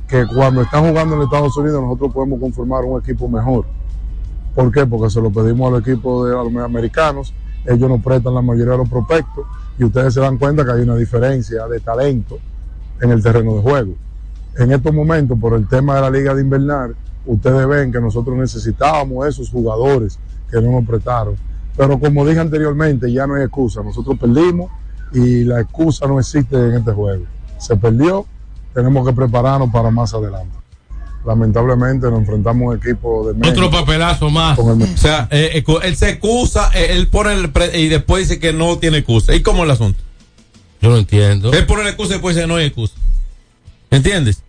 [0.09, 3.65] que cuando están jugando en Estados Unidos nosotros podemos conformar un equipo mejor.
[4.55, 4.87] ¿Por qué?
[4.87, 7.35] Porque se lo pedimos al equipo de los americanos,
[7.67, 9.45] ellos nos prestan la mayoría de los prospectos
[9.79, 12.39] y ustedes se dan cuenta que hay una diferencia de talento
[13.01, 13.95] en el terreno de juego.
[14.57, 16.97] En estos momentos, por el tema de la liga de invernal,
[17.27, 20.19] ustedes ven que nosotros necesitábamos esos jugadores
[20.51, 21.35] que no nos prestaron.
[21.77, 23.83] Pero como dije anteriormente, ya no hay excusa.
[23.83, 24.71] Nosotros perdimos
[25.13, 27.25] y la excusa no existe en este juego.
[27.59, 28.25] Se perdió,
[28.77, 30.55] tenemos que prepararnos para más adelante.
[31.25, 33.67] Lamentablemente nos enfrentamos a un equipo de México.
[33.67, 34.57] Otro papelazo más.
[34.59, 38.29] el O sea, eh, ecu- él se excusa, eh, él pone el pre- y después
[38.29, 39.35] dice que no tiene excusa.
[39.35, 39.99] ¿Y cómo es el asunto?
[40.81, 41.53] Yo no entiendo.
[41.53, 42.95] Él pone la excusa y después dice no hay excusa.
[43.91, 44.43] ¿Entiendes?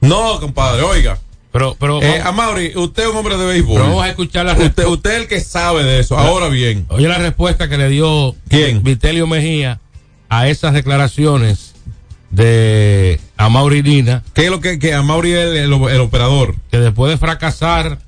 [0.00, 1.16] No, compadre, oiga.
[1.52, 2.02] Pero, pero.
[2.02, 3.74] Eh, Amaury, usted es un hombre de béisbol.
[3.76, 4.90] Pero vamos a escuchar la usted, respuesta.
[4.92, 6.18] usted es el que sabe de eso.
[6.18, 8.82] Ahora bien, Oye la respuesta que le dio ¿Quién?
[8.82, 9.80] Vitelio Mejía
[10.28, 11.69] a esas declaraciones
[12.30, 16.54] de Amaury Nina, ¿qué es lo que, que Amaury es el, el- el operador?
[16.70, 17.98] que después de fracasar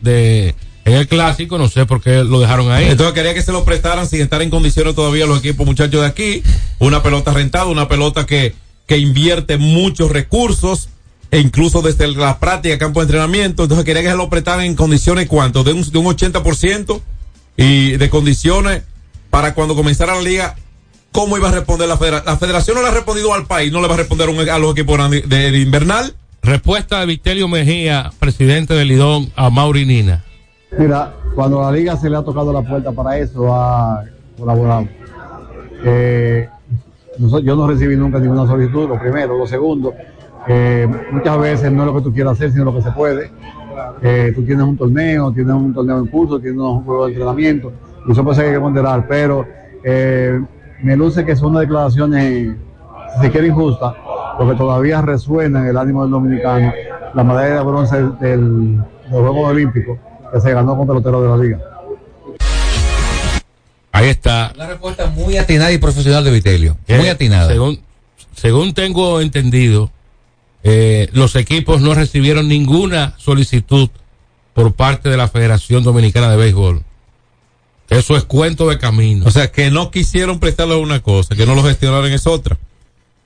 [0.00, 0.54] de
[0.84, 2.84] en el clásico, no sé por qué lo dejaron ahí.
[2.88, 6.06] Entonces quería que se lo prestaran sin estar en condiciones todavía los equipos muchachos de
[6.06, 6.42] aquí.
[6.78, 8.54] Una pelota rentada, una pelota que,
[8.86, 10.88] que invierte muchos recursos,
[11.32, 13.64] e incluso desde la práctica, campo de entrenamiento.
[13.64, 17.00] Entonces quería que se lo prestaran en condiciones cuánto, de un, de un 80%
[17.56, 18.82] y de condiciones
[19.28, 20.54] para cuando comenzara la liga.
[21.16, 22.26] ¿Cómo iba a responder la federación?
[22.26, 24.48] La federación no le ha respondido al país, no le va a responder a, un-
[24.50, 26.12] a los equipos de, de invernal.
[26.42, 30.22] Respuesta de Vitelio Mejía, presidente del Lidón, a Mauri Nina.
[30.78, 34.04] Mira, cuando la liga se le ha tocado la puerta para eso, ha
[34.38, 34.88] colaborado.
[35.86, 36.48] Eh,
[37.42, 39.38] yo no recibí nunca ninguna solicitud, lo primero.
[39.38, 39.94] Lo segundo,
[40.46, 43.30] eh, muchas veces no es lo que tú quieras hacer, sino lo que se puede.
[44.02, 47.72] Eh, tú tienes un torneo, tienes un torneo en curso, tienes un juego de entrenamiento,
[48.06, 49.46] y eso pues hay que ponderar, pero
[49.82, 50.40] eh,
[50.82, 52.56] me luce que son unas declaraciones,
[53.14, 53.94] si se quiere injustas,
[54.38, 56.72] porque todavía resuena en el ánimo del dominicano
[57.14, 59.98] la medalla de bronce del los Juegos Olímpicos
[60.32, 61.60] que se ganó con pelotero de la liga.
[63.92, 64.52] Ahí está.
[64.54, 66.76] Una respuesta muy atinada y profesional de Vitelio.
[66.86, 67.48] Que, Muy atinada.
[67.48, 67.80] Según,
[68.34, 69.90] según tengo entendido,
[70.62, 73.88] eh, los equipos no recibieron ninguna solicitud
[74.52, 76.82] por parte de la Federación Dominicana de Béisbol.
[77.88, 79.26] Eso es cuento de camino.
[79.26, 82.58] O sea, que no quisieron prestarle una cosa, que no lo gestionaron es otra.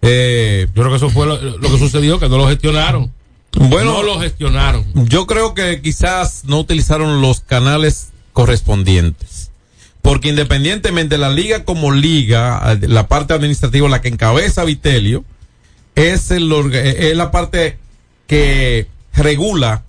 [0.02, 3.12] Eh, Yo creo que eso fue lo, lo que sucedió, que no lo gestionaron.
[3.52, 4.84] Bueno, no lo gestionaron.
[5.08, 9.50] Yo creo que quizás no utilizaron los canales correspondientes.
[10.02, 15.24] Porque independientemente de la liga como liga, la parte administrativa, la que encabeza Vitelio,
[15.94, 17.78] es, el, eh, es la parte
[18.26, 19.82] que regula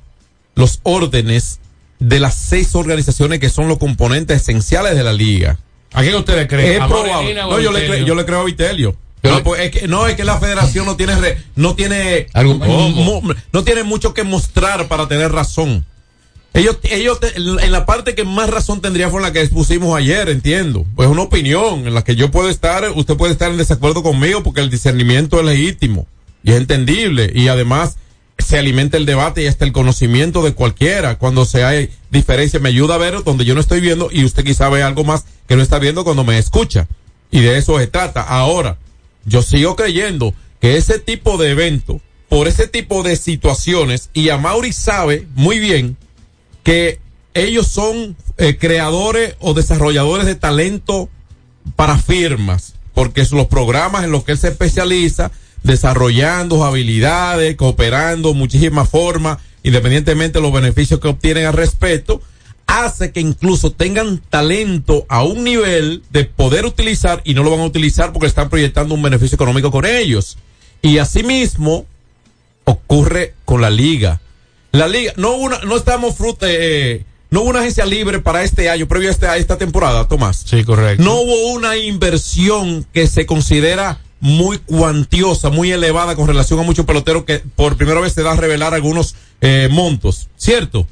[0.55, 1.60] los órdenes
[2.01, 5.57] de las seis organizaciones que son los componentes esenciales de la liga.
[5.93, 6.75] ¿A quién usted le cree?
[6.75, 7.33] Es ¿A probable.
[7.33, 8.95] No, yo le, creo, yo le creo a Vitelio.
[9.23, 12.25] No, pues, es que, no, es que la federación no tiene, re- no tiene,
[13.53, 15.85] no tiene mucho que mostrar para tener razón.
[16.53, 19.95] Ellos, ellos, te- en la parte que más razón tendría fue en la que expusimos
[19.97, 20.85] ayer, entiendo.
[20.95, 24.43] Pues una opinión en la que yo puedo estar, usted puede estar en desacuerdo conmigo
[24.43, 26.07] porque el discernimiento es legítimo
[26.43, 27.97] y es entendible y además
[28.41, 31.17] se alimenta el debate y hasta el conocimiento de cualquiera.
[31.17, 34.43] Cuando se hay diferencia, me ayuda a ver donde yo no estoy viendo y usted
[34.43, 36.87] quizá ve algo más que no está viendo cuando me escucha.
[37.31, 38.21] Y de eso se trata.
[38.21, 38.77] Ahora,
[39.25, 44.37] yo sigo creyendo que ese tipo de evento, por ese tipo de situaciones, y a
[44.37, 45.97] Mauri sabe muy bien
[46.63, 46.99] que
[47.33, 51.09] ellos son eh, creadores o desarrolladores de talento
[51.75, 55.31] para firmas, porque son los programas en los que él se especializa,
[55.63, 62.21] desarrollando habilidades, cooperando, muchísimas formas, independientemente de los beneficios que obtienen al respecto,
[62.67, 67.59] hace que incluso tengan talento a un nivel de poder utilizar y no lo van
[67.59, 70.37] a utilizar porque están proyectando un beneficio económico con ellos.
[70.81, 71.85] Y asimismo
[72.63, 74.21] ocurre con la liga.
[74.71, 78.69] La liga, no una, no estamos fruto, eh, no hubo una agencia libre para este
[78.69, 80.43] año, previo a, este- a esta temporada, Tomás.
[80.45, 81.03] Sí, correcto.
[81.03, 86.85] No hubo una inversión que se considera muy cuantiosa, muy elevada con relación a muchos
[86.85, 90.87] peloteros que por primera vez se da a revelar algunos eh, montos, ¿cierto?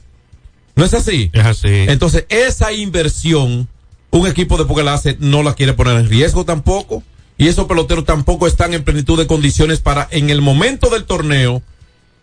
[0.76, 1.30] ¿No es así?
[1.32, 1.86] Es así.
[1.88, 3.68] Entonces, esa inversión,
[4.10, 7.04] un equipo de porque la hace, no la quiere poner en riesgo tampoco.
[7.38, 11.62] Y esos peloteros tampoco están en plenitud de condiciones para, en el momento del torneo,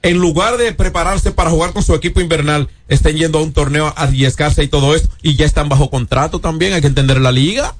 [0.02, 3.86] en lugar de prepararse para jugar con su equipo invernal, estén yendo a un torneo
[3.86, 7.32] a arriesgarse y todo esto, y ya están bajo contrato también, hay que entender la
[7.32, 7.74] liga.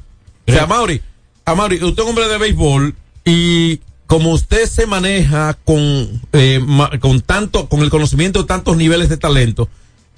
[0.49, 1.03] O sea, Mauri,
[1.45, 2.95] a Mauri, usted es un hombre de béisbol,
[3.27, 6.65] y como usted se maneja con, eh,
[7.01, 9.69] con tanto, con el conocimiento de tantos niveles de talento,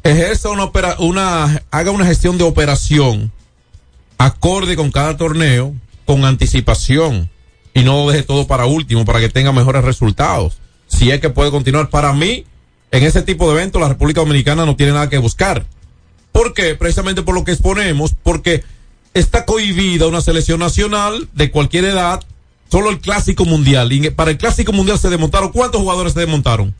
[0.04, 3.32] ejerza una opera, una, haga una gestión de operación
[4.18, 7.30] acorde con cada torneo, con anticipación,
[7.72, 10.58] y no deje todo para último, para que tenga mejores resultados.
[10.86, 12.44] Si es que puede continuar, para mí,
[12.90, 15.64] en ese tipo de eventos, la República Dominicana no tiene nada que buscar.
[16.32, 16.74] ¿Por qué?
[16.74, 18.64] Precisamente por lo que exponemos, porque
[19.14, 22.22] está cohibida una selección nacional de cualquier edad,
[22.70, 23.92] solo el clásico mundial.
[23.92, 26.74] Y para el clásico mundial se desmontaron, ¿cuántos jugadores se desmontaron?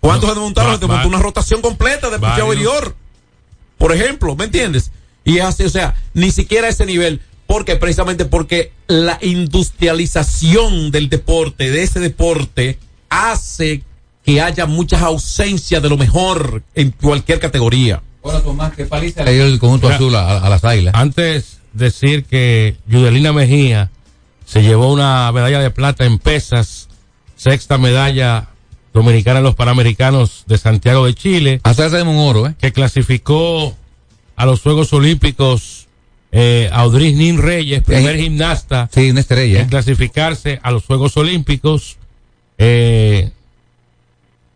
[0.00, 0.70] ¿Cuántos se desmontaron?
[0.70, 2.94] va- se desmontó va- una rotación completa de picheo abridor.
[3.78, 4.90] Por ejemplo, ¿me entiendes?
[5.24, 7.20] Y así, o sea, ni siquiera a ese nivel.
[7.46, 13.82] Porque precisamente porque la industrialización del deporte, de ese deporte, hace
[14.24, 18.02] que haya muchas ausencias de lo mejor en cualquier categoría.
[18.20, 20.94] Hola Tomás, ¿qué paliza le dio el conjunto Mira, azul a, a las águilas?
[20.94, 23.90] Antes decir que Yudelina Mejía
[24.48, 26.88] se llevó una medalla de plata en pesas,
[27.36, 28.48] sexta medalla
[28.94, 32.54] dominicana en los Panamericanos de Santiago de Chile, Hasta tenemos un oro, ¿eh?
[32.58, 33.76] que clasificó
[34.36, 35.86] a los Juegos Olímpicos
[36.32, 39.60] eh, Audris Nin Reyes, primer Eh, gimnasta Sí, una estrella.
[39.60, 39.68] en ¿eh?
[39.68, 41.98] clasificarse a los Juegos Olímpicos.
[42.56, 43.30] eh,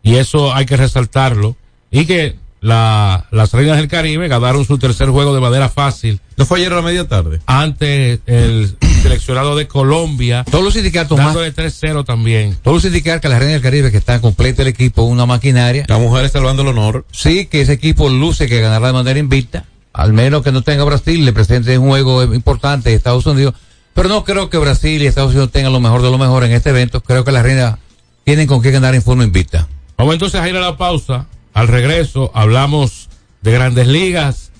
[0.01, 1.55] y eso hay que resaltarlo.
[1.91, 6.45] Y que la, las Reinas del Caribe ganaron su tercer juego de manera fácil ¿No
[6.45, 7.41] fue ayer a la media tarde?
[7.45, 11.27] ante el seleccionado de Colombia, Todos los sindicatos más.
[11.27, 12.57] dándole 3-0 también.
[12.63, 15.85] Todos los sindicatos que la Reina del Caribe, que está completo el equipo, una maquinaria.
[15.89, 17.05] La mujer salvando el honor.
[17.11, 19.65] Sí, que ese equipo luce que ganará de manera invicta.
[19.91, 23.53] Al menos que no tenga Brasil, le presente un juego importante de Estados Unidos.
[23.93, 26.53] Pero no creo que Brasil y Estados Unidos tengan lo mejor de lo mejor en
[26.53, 27.01] este evento.
[27.01, 27.77] Creo que las reinas
[28.23, 29.67] tienen con qué ganar en forma invicta.
[29.97, 31.27] Vamos entonces a ir a la pausa.
[31.53, 33.09] Al regreso hablamos
[33.41, 34.51] de grandes ligas,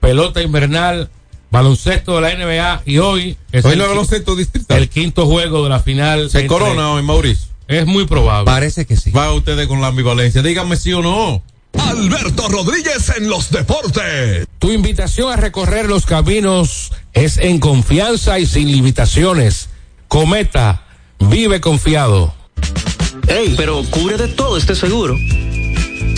[0.00, 1.10] pelota invernal,
[1.50, 4.78] baloncesto de la NBA y hoy es Hoy el, lo baloncesto distrital.
[4.78, 6.30] el quinto juego de la final.
[6.30, 7.48] Se entre- corona hoy, Mauricio.
[7.68, 8.46] Es muy probable.
[8.46, 9.10] Parece que sí.
[9.12, 10.42] Va ustedes con la ambivalencia.
[10.42, 11.42] Díganme sí o no.
[11.78, 14.44] Alberto Rodríguez en los deportes.
[14.58, 19.68] Tu invitación a recorrer los caminos es en confianza y sin limitaciones.
[20.08, 20.82] Cometa,
[21.20, 22.34] vive confiado.
[23.28, 25.16] Ey, pero cubre de todo este seguro.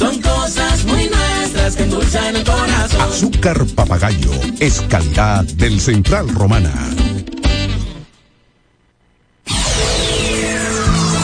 [0.00, 3.02] Son cosas muy nuestras que endulzan el corazón.
[3.02, 6.72] Azúcar papagayo es calidad del Central Romana.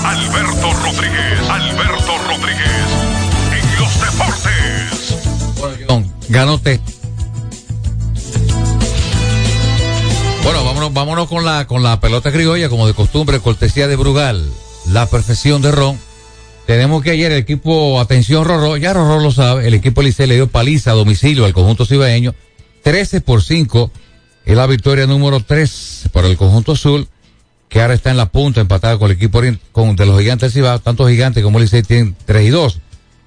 [0.04, 2.86] Alberto Rodríguez, Alberto Rodríguez,
[3.56, 5.86] en los deportes.
[5.88, 6.78] John, ganote.
[10.42, 14.46] Bueno, vámonos, vámonos con la, con la pelota criolla, como de costumbre, cortesía de Brugal,
[14.84, 16.05] la perfección de Ron.
[16.66, 20.34] Tenemos que ayer el equipo, atención Rorro, ya Rorro lo sabe, el equipo Licey le
[20.34, 22.34] dio paliza a domicilio al conjunto cibaeño,
[22.82, 23.92] 13 por 5,
[24.44, 27.06] es la victoria número 3 para el conjunto azul,
[27.68, 29.58] que ahora está en la punta empatada con el equipo de
[30.06, 32.80] los gigantes del Cibao, tanto gigantes como Licey tienen 3 y 2.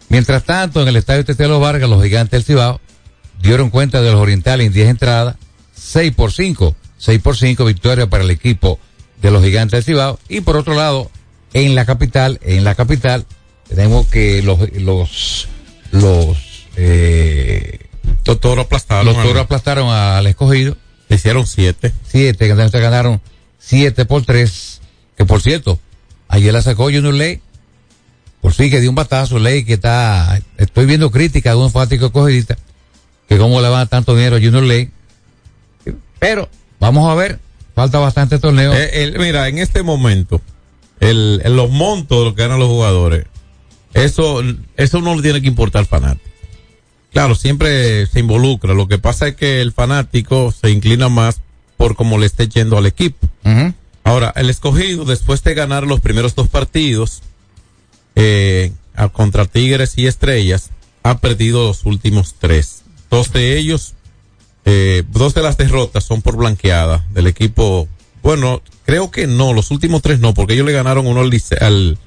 [0.10, 2.82] Mientras tanto, en el estadio Tetelo Vargas, los gigantes del Cibao
[3.42, 5.36] dieron cuenta de los orientales en 10 entradas,
[5.76, 8.80] 6 por 5, 6 por 5 victoria para el equipo
[9.22, 10.20] de los gigantes del Cibao.
[10.28, 11.10] Y por otro lado,
[11.54, 13.26] en la capital, en la capital,
[13.68, 15.48] tenemos que los, los,
[15.92, 16.38] los,
[16.76, 17.80] eh,
[18.26, 19.06] Los toros aplastaron.
[19.06, 20.78] los a- toros aplastaron al escogido.
[21.08, 21.92] Le hicieron siete.
[22.08, 23.20] Siete, que entonces ganaron
[23.58, 24.82] siete por tres.
[25.18, 25.80] Que por cierto,
[26.28, 27.42] ayer la sacó Junior Ley.
[28.42, 32.06] Por fin que dio un batazo, Ley, que está, estoy viendo críticas de un fanático
[32.06, 32.58] escogidista,
[33.28, 34.92] que cómo le van tanto dinero a Junior Ley.
[36.20, 36.48] Pero,
[36.80, 37.40] vamos a ver,
[37.76, 38.72] falta bastante torneo.
[38.74, 40.42] Eh, mira, en este momento,
[41.00, 43.26] el, el- los montos de lo que ganan los jugadores,
[43.94, 44.42] eso,
[44.78, 46.26] eso no le tiene que importar al fanático.
[47.12, 48.74] Claro, siempre se involucra.
[48.76, 51.42] Lo que pasa es que el fanático se inclina más
[51.76, 53.28] por cómo le esté yendo al equipo.
[54.04, 57.22] Ahora, el escogido, después de ganar los primeros dos partidos,
[58.16, 58.72] eh,
[59.14, 60.70] contra Tigres y Estrellas,
[61.04, 62.84] ha perdido los últimos tres.
[63.10, 63.94] Dos de ellos,
[64.66, 67.88] eh, dos de las derrotas son por blanqueada del equipo.
[68.24, 71.98] Bueno, creo que no, los últimos tres no, porque ellos le ganaron uno al,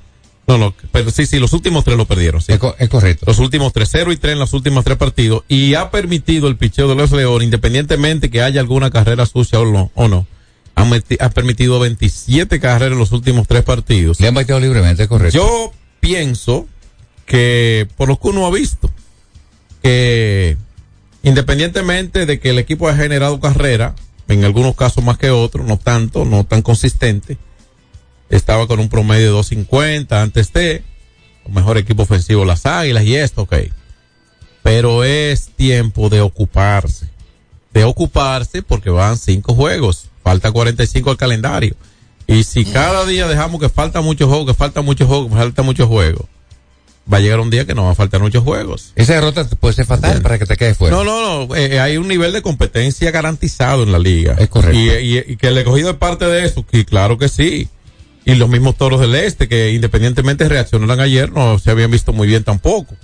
[0.47, 2.41] no, no, pero sí, sí, los últimos tres lo perdieron.
[2.43, 2.53] sí.
[2.53, 3.25] Es, co- es correcto.
[3.27, 5.45] Los últimos tres, 0 y 3 en los últimos tres partidos.
[5.49, 9.65] Y ha permitido el picheo de los Leones, independientemente que haya alguna carrera sucia o
[9.65, 9.91] no.
[9.95, 10.27] O no
[10.75, 10.83] ha,
[11.21, 14.21] ha permitido 27 carreras en los últimos tres partidos.
[14.21, 15.39] Le han bateado libremente, es correcto.
[15.39, 16.67] Yo pienso
[17.27, 18.91] que, por lo que uno ha visto,
[19.83, 20.57] que
[21.23, 23.95] independientemente de que el equipo ha generado carrera,
[24.29, 27.39] en algunos casos más que otros, no tanto, no tan consistente,
[28.29, 30.83] estaba con un promedio de 250 antes de,
[31.49, 33.55] mejor equipo ofensivo las Águilas y esto, ok.
[34.63, 37.09] Pero es tiempo de ocuparse.
[37.73, 40.09] De ocuparse porque van cinco juegos.
[40.23, 41.75] Falta 45 al calendario.
[42.27, 45.63] Y si cada día dejamos que falta muchos juegos, que falta muchos juegos, que falta
[45.63, 46.27] muchos juegos,
[47.11, 48.93] va a llegar un día que no va a faltar muchos juegos.
[48.97, 50.97] Esa derrota puede ser fatal para que te quede fuera.
[50.97, 51.57] No, no, no.
[51.57, 54.37] eh, hay un nivel de competencia garantizado en la liga.
[54.39, 54.79] Es correcto.
[54.79, 57.69] Y, y- y que el escogido es parte de eso, que claro que sí.
[58.25, 62.29] Y los mismos toros del este, que independientemente reaccionaron ayer, no se habían visto muy
[62.29, 62.95] bien tampoco.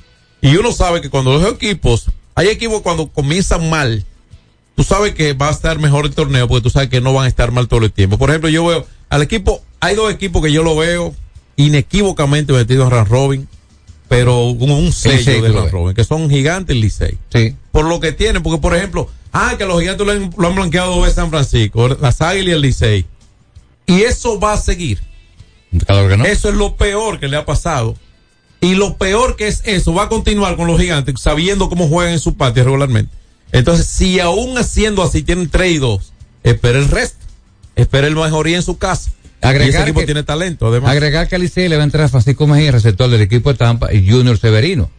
[0.41, 4.05] Y uno sabe que cuando los equipos, hay equipos cuando comienzan mal
[4.77, 7.25] tú sabes que va a estar mejor el torneo porque tú sabes que no van
[7.25, 8.17] a estar mal todo el tiempo.
[8.17, 11.17] Por ejemplo, yo veo al equipo, hay dos equipos que yo lo veo
[11.57, 13.49] inequívocamente metidos en Round Robin,
[14.09, 15.71] pero con un sello de ves.
[15.71, 17.19] Robin, que son gigantes el Licey.
[17.33, 17.55] Sí.
[17.71, 20.55] Por lo que tienen, porque por ejemplo, ah, que los gigantes lo han, lo han
[20.55, 23.07] blanqueado dos veces San Francisco, las Águilas y el Licey.
[23.87, 25.01] Y eso va a seguir.
[25.87, 26.25] Claro que no.
[26.25, 27.97] Eso es lo peor que le ha pasado.
[28.61, 32.15] Y lo peor que es eso, va a continuar con los gigantes, sabiendo cómo juegan
[32.15, 33.15] en su patio regularmente.
[33.53, 37.19] Entonces, si aún haciendo así tienen 3 y 2, espera el resto.
[37.77, 39.13] Espera el mejoría en su casa.
[39.41, 40.91] Y ese Agregar equipo que- tiene talento, además.
[40.91, 43.93] Agregar que al Licey le va a entrar Francisco Mejía, receptor del equipo de Tampa,
[43.93, 44.91] y Junior Severino.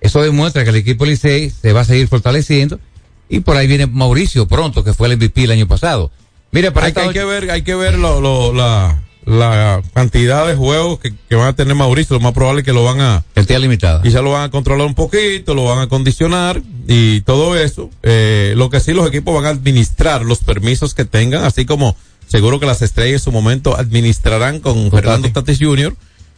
[0.00, 2.80] Eso demuestra que el equipo Licey se va a seguir fortaleciendo.
[3.28, 6.10] Y por ahí viene Mauricio pronto, que fue el MVP el año pasado.
[6.50, 10.46] Mire, para hay, hay noche- que ver, hay que ver lo- lo- la, la cantidad
[10.46, 12.14] de juegos que, que van a tener Mauricio.
[12.16, 13.24] Lo más probable es que lo van a.
[13.34, 14.02] Cantidad limitada.
[14.02, 17.88] Quizá lo van a controlar un poquito, lo van a condicionar y todo eso.
[18.02, 21.96] Eh, lo que sí los equipos van a administrar los permisos que tengan, así como
[22.32, 25.94] seguro que las estrellas en su momento administrarán con Fernando Tatis Jr.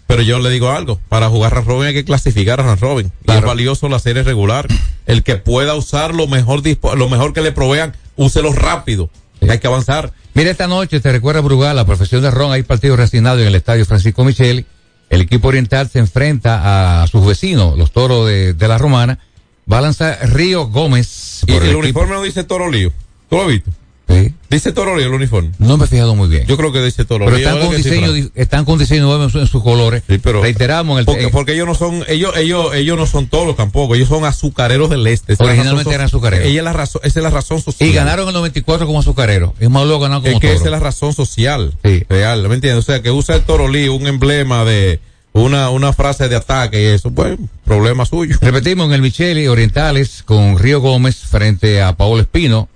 [0.09, 3.13] Pero yo le digo algo, para jugar Ran Robin hay que clasificar a Robin.
[3.27, 4.67] Y es valioso la serie regular.
[5.07, 6.63] El que pueda usar lo mejor,
[6.99, 9.09] lo mejor que le provean, úselo rápido.
[9.49, 10.13] Hay que avanzar.
[10.35, 13.55] Mira, esta noche te recuerda Brugal, la profesión de Ron, hay partido reasignado en el
[13.55, 14.67] estadio Francisco Micheli.
[15.11, 19.21] El equipo oriental se enfrenta a sus vecinos, los toros de, de la Romana.
[19.71, 21.45] Va a lanzar Río Gómez.
[21.47, 22.93] Y el, uniforme no dice Toro Lío.
[23.31, 23.71] ¿Tú lo has visto?
[24.09, 24.35] Sí.
[24.51, 25.51] Dice Toro Lío el uniforme.
[25.59, 26.47] No me he fijado muy bien.
[26.47, 29.25] Yo creo que dice Toro Pero están ¿verdad con, sí, diseño, están con diseño nuevo
[29.25, 30.03] en, su- en sus colores.
[30.23, 33.57] pero- Reiteramos, en el, Porque, porque ellos no son, ellos, ellos, ellos no son toros
[33.57, 35.35] tampoco, ellos son azucareros del este.
[35.39, 36.47] Originalmente eran azucareros.
[36.47, 37.89] Ella es la razón, esa es la razón social.
[37.89, 39.55] y ganaron el 94 como azucarero.
[39.59, 40.57] Es más luego ganaron como Es que toro.
[40.59, 41.75] esa es la razón social.
[42.09, 42.85] Real, ¿me entiendes?
[42.85, 45.01] O sea, que usa el Toro Lío un emblema de
[45.33, 48.37] una, una frase de ataque y eso, pues, problema suyo.
[48.41, 52.69] Repetimos en el Micheli Orientales con Río Gómez frente a Paolo Espino,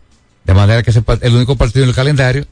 [0.49, 2.47] de manera que es el único partido en el calendario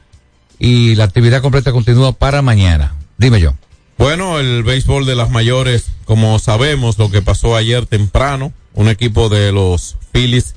[0.59, 2.95] y la actividad completa continúa para mañana.
[3.17, 3.55] Dime yo.
[3.97, 9.29] Bueno, el béisbol de las mayores, como sabemos lo que pasó ayer temprano, un equipo
[9.29, 10.53] de los Phillies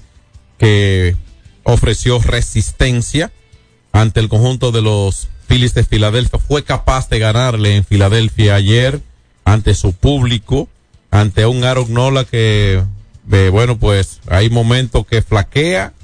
[0.59, 1.17] que
[1.63, 3.33] ofreció resistencia
[3.91, 9.01] ante el conjunto de los Phillies de Filadelfia, fue capaz de ganarle en Filadelfia ayer
[9.47, 10.69] ante su público,
[11.11, 12.83] ante un Aaron Nola que,
[13.33, 15.95] eh, bueno, pues hay momentos que flaquea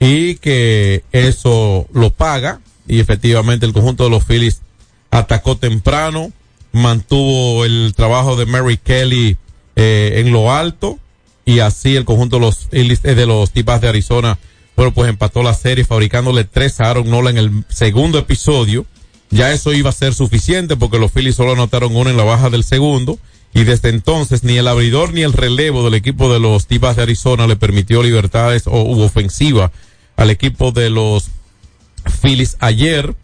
[0.00, 4.62] y que eso lo paga y efectivamente el conjunto de los Phillies
[5.10, 6.32] atacó temprano,
[6.72, 9.36] mantuvo el trabajo de Mary Kelly
[9.76, 10.98] eh, en lo alto
[11.44, 14.38] y así el conjunto de los eh, de los Tipas de Arizona,
[14.76, 18.86] bueno, pues empató la serie fabricándole tres a Aaron Nola en el segundo episodio.
[19.30, 22.50] Ya eso iba a ser suficiente porque los Phillies solo anotaron uno en la baja
[22.50, 23.18] del segundo
[23.52, 27.02] y desde entonces ni el abridor ni el relevo del equipo de los Tipas de
[27.02, 29.70] Arizona le permitió libertades o u ofensiva
[30.20, 31.30] al equipo de los
[32.20, 33.14] Phillies ayer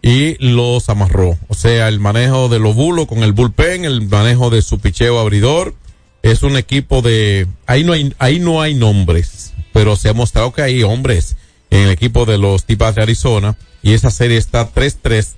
[0.00, 1.36] y los amarró.
[1.48, 2.74] O sea, el manejo de los
[3.06, 5.74] con el bullpen, el manejo de su picheo abridor.
[6.22, 10.54] Es un equipo de, ahí no hay, ahí no hay nombres, pero se ha mostrado
[10.54, 11.36] que hay hombres
[11.68, 15.34] en el equipo de los Tipas de Arizona y esa serie está 3-3.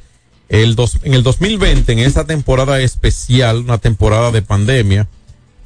[0.49, 5.09] El dos, en el 2020, en esa temporada especial, una temporada de pandemia,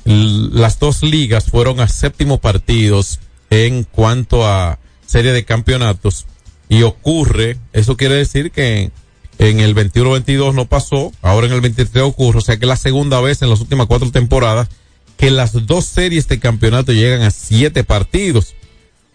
[0.04, 4.78] las dos ligas fueron a séptimo partidos en cuanto a
[5.12, 6.26] serie de campeonatos
[6.68, 8.90] y ocurre, eso quiere decir que
[9.38, 12.76] en el 21-22 no pasó, ahora en el 23 ocurre, o sea que es la
[12.76, 14.68] segunda vez en las últimas cuatro temporadas
[15.18, 18.54] que las dos series de campeonato llegan a siete partidos.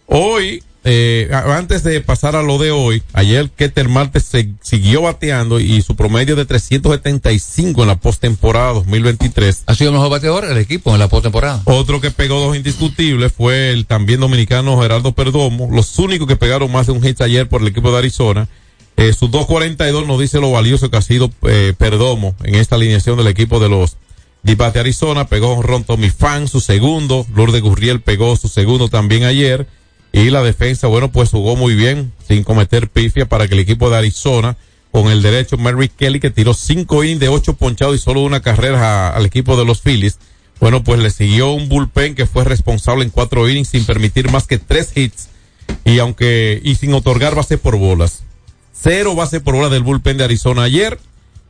[0.06, 5.60] Hoy, eh, antes de pasar a lo de hoy, ayer Keter Marte se siguió bateando
[5.60, 9.64] y su promedio de 375 en la postemporada 2023.
[9.66, 11.60] Ha sido el mejor bateador del equipo en la postemporada.
[11.66, 15.68] Otro que pegó dos indiscutibles fue el también dominicano Gerardo Perdomo.
[15.70, 18.48] Los únicos que pegaron más de un hit ayer por el equipo de Arizona.
[18.96, 23.18] Eh, sus 2.42 nos dice lo valioso que ha sido eh, Perdomo en esta alineación
[23.18, 23.98] del equipo de los
[24.42, 25.26] Dipas de Arizona.
[25.26, 27.26] Pegó Ron Tommy Fan, su segundo.
[27.34, 29.66] Lourdes Gurriel pegó su segundo también ayer.
[30.12, 33.90] Y la defensa, bueno, pues jugó muy bien, sin cometer pifia para que el equipo
[33.90, 34.56] de Arizona,
[34.90, 38.40] con el derecho Mary Kelly, que tiró cinco innings de ocho ponchados y solo una
[38.40, 40.18] carrera al equipo de los Phillies.
[40.60, 44.46] Bueno, pues le siguió un bullpen que fue responsable en cuatro innings sin permitir más
[44.46, 45.28] que tres hits
[45.84, 48.24] y aunque, y sin otorgar base por bolas.
[48.72, 50.98] Cero base por bolas del bullpen de Arizona ayer.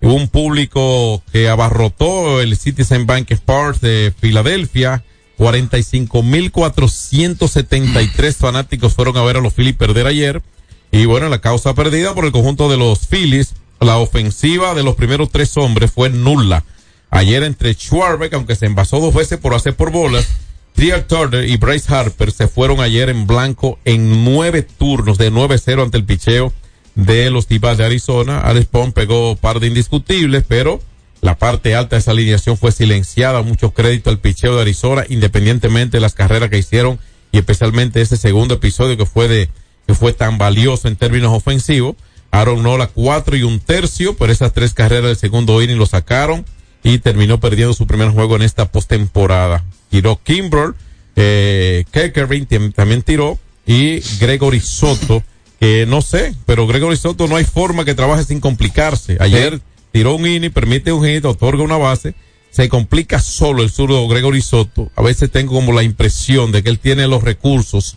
[0.00, 5.04] Hubo un público que abarrotó el Citizen Bank Park de Filadelfia.
[5.38, 10.42] 45.473 fanáticos fueron a ver a los Phillies perder ayer.
[10.90, 14.96] Y bueno, la causa perdida por el conjunto de los Phillies, la ofensiva de los
[14.96, 16.64] primeros tres hombres fue nula.
[17.10, 20.28] Ayer entre Schwarbeck, aunque se envasó dos veces por hacer por bolas,
[20.74, 25.82] Trial Turner y Bryce Harper se fueron ayer en blanco en nueve turnos de 9-0
[25.82, 26.52] ante el picheo
[26.94, 28.40] de los Tibas de Arizona.
[28.40, 30.80] Alex Pong pegó par de indiscutibles, pero
[31.20, 33.42] la parte alta de esa alineación fue silenciada.
[33.42, 36.98] Mucho crédito al picheo de Arizona, independientemente de las carreras que hicieron
[37.32, 39.48] y especialmente ese segundo episodio que fue de
[39.86, 41.96] que fue tan valioso en términos ofensivos.
[42.30, 46.44] Aaron Nola cuatro y un tercio, pero esas tres carreras del segundo inning lo sacaron
[46.82, 49.64] y terminó perdiendo su primer juego en esta postemporada.
[49.90, 50.74] Tiró Kimbrel,
[51.16, 55.22] eh, Keckering tam- también tiró y Gregory Soto,
[55.58, 59.16] que no sé, pero Gregory Soto no hay forma que trabaje sin complicarse.
[59.20, 59.60] Ayer
[59.92, 62.14] tiró un inning, permite un hit, otorga una base,
[62.50, 64.90] se complica solo el zurdo Gregory Soto.
[64.96, 67.96] A veces tengo como la impresión de que él tiene los recursos,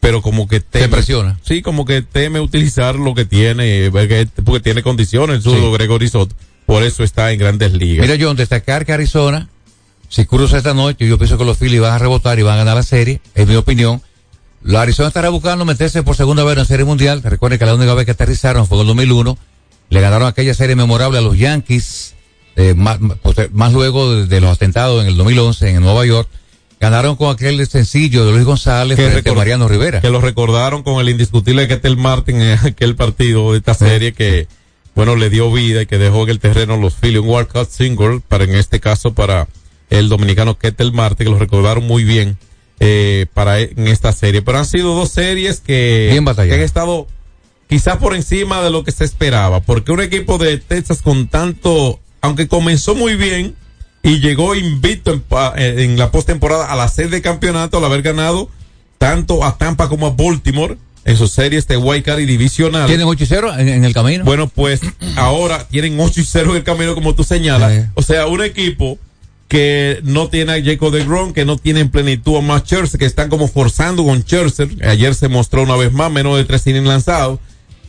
[0.00, 0.88] pero como que teme.
[0.88, 1.38] presiona.
[1.42, 3.90] Sí, como que teme utilizar lo que tiene, eh,
[4.44, 6.34] porque tiene condiciones el zurdo Gregory Soto.
[6.66, 8.06] Por eso está en grandes ligas.
[8.06, 9.48] Mira, John, destacar que Arizona,
[10.08, 12.58] si cruza esta noche, yo pienso que los Phillies van a rebotar y van a
[12.58, 14.00] ganar la serie, es mi opinión.
[14.62, 17.20] La Arizona estará buscando meterse por segunda vez en serie mundial.
[17.22, 19.38] Recuerden que la única vez que aterrizaron fue en el 2001.
[19.92, 22.14] Le ganaron aquella serie memorable a los Yankees,
[22.56, 23.16] eh, más, más-
[23.52, 26.28] más luego de, de los atentados en el 2011 en Nueva York.
[26.80, 30.00] Ganaron con aquel sencillo de Luis González Que frente a recor- Mariano Rivera.
[30.00, 34.48] Que lo recordaron con el indiscutible Ketel Martin en aquel partido de esta serie que,
[34.94, 38.20] bueno, le dio vida y que dejó en el terreno los Phillies un walkout single
[38.26, 39.46] para, en este caso, para
[39.90, 42.38] el dominicano Ketel Martin, que lo recordaron muy bien,
[42.80, 44.42] eh, para en esta serie.
[44.42, 47.06] Pero han sido dos series que, Bien que han estado
[47.72, 52.00] quizás por encima de lo que se esperaba, porque un equipo de Texas con tanto,
[52.20, 53.54] aunque comenzó muy bien
[54.02, 55.24] y llegó invicto en,
[55.56, 58.50] eh, en la postemporada a la sede de campeonato al haber ganado
[58.98, 62.88] tanto a Tampa como a Baltimore en sus series de White Card y divisional.
[62.88, 64.22] ¿Tienen 8 y 0 en, en el camino?
[64.26, 64.82] Bueno, pues
[65.16, 67.86] ahora tienen 8 y 0 en el camino, como tú señalas.
[67.94, 68.98] O sea, un equipo
[69.48, 73.00] que no tiene a Jacob de Grom, que no tiene en plenitud a Max Scherzer,
[73.00, 74.68] que están como forzando con Scherzer.
[74.86, 77.40] Ayer se mostró una vez más, menos de tres innings lanzados.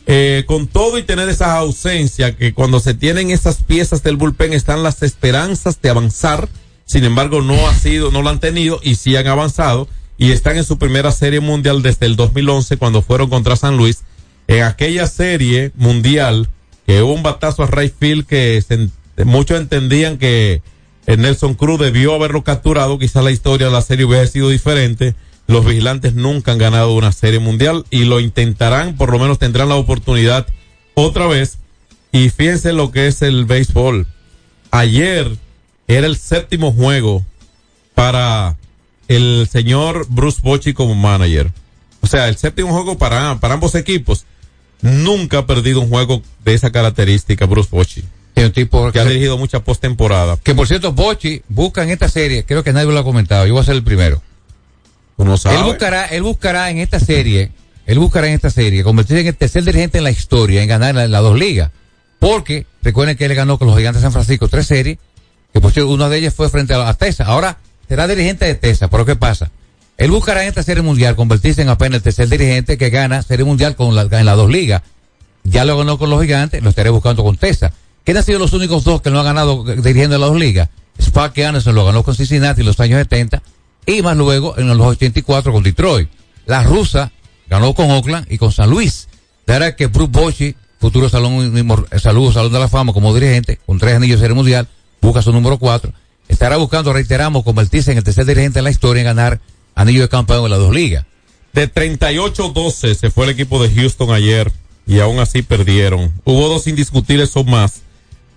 [0.06, 4.52] Eh, con todo y tener esa ausencia, que cuando se tienen esas piezas del bullpen
[4.52, 6.48] están las esperanzas de avanzar.
[6.84, 10.56] Sin embargo, no ha sido, no lo han tenido y sí han avanzado y están
[10.56, 14.02] en su primera serie mundial desde el 2011 cuando fueron contra San Luis.
[14.46, 16.48] En aquella serie mundial,
[16.86, 18.90] que hubo un batazo a right field que se
[19.24, 20.60] muchos entendían que
[21.06, 25.14] eh, Nelson Cruz debió haberlo capturado, quizás la historia de la serie hubiera sido diferente.
[25.46, 29.68] Los vigilantes nunca han ganado una serie mundial y lo intentarán, por lo menos tendrán
[29.68, 30.46] la oportunidad
[30.94, 31.58] otra vez.
[32.12, 34.06] Y fíjense lo que es el béisbol.
[34.70, 35.36] Ayer
[35.86, 37.24] era el séptimo juego
[37.94, 38.56] para
[39.08, 41.52] el señor Bruce Bochy como manager.
[42.00, 44.24] O sea, el séptimo juego para, para ambos equipos.
[44.80, 48.04] Nunca ha perdido un juego de esa característica Bruce Bochy.
[48.36, 50.36] un tipo que ha dirigido mucha postemporada.
[50.42, 53.54] Que por cierto, Bochi busca en esta serie, creo que nadie lo ha comentado, yo
[53.54, 54.20] voy a ser el primero.
[55.16, 55.56] Uno sabe.
[55.56, 57.52] Él buscará, él buscará en esta serie,
[57.86, 60.94] él buscará en esta serie convertirse en el tercer dirigente en la historia en ganar
[60.94, 61.70] las la dos ligas.
[62.18, 64.98] Porque recuerden que él ganó con los gigantes de San Francisco tres series,
[65.52, 67.24] que por cierto una de ellas fue frente a, a Tesa.
[67.24, 67.58] Ahora
[67.88, 69.50] será dirigente de Tesa, pero ¿qué pasa?
[69.96, 73.44] Él buscará en esta serie mundial convertirse en apenas el tercer dirigente que gana serie
[73.44, 74.82] mundial con la, en las dos ligas.
[75.44, 77.72] Ya lo ganó con los gigantes, lo estaré buscando con Tesa.
[78.04, 80.38] ¿Quiénes han sido los únicos dos que no han ganado eh, dirigiendo en las dos
[80.38, 80.68] ligas?
[81.00, 83.42] Sparky Anderson lo ganó con Cincinnati en los años 70
[83.86, 86.08] y más luego en los 84 con Detroit.
[86.46, 87.12] La rusa
[87.48, 89.08] ganó con Oakland y con San Luis.
[89.46, 93.58] De ahora que Bruce Bochy, futuro salón, eh, saludo, salón de la fama como dirigente,
[93.66, 94.68] con tres anillos de serie mundial,
[95.00, 95.92] busca su número cuatro.
[96.28, 99.40] Estará buscando, reiteramos, convertirse en el tercer dirigente en la historia en ganar
[99.74, 101.04] anillo de campeón en las dos ligas.
[101.52, 104.50] De 38-12 se fue el equipo de Houston ayer
[104.86, 106.12] y aún así perdieron.
[106.24, 107.82] Hubo dos indiscutibles o más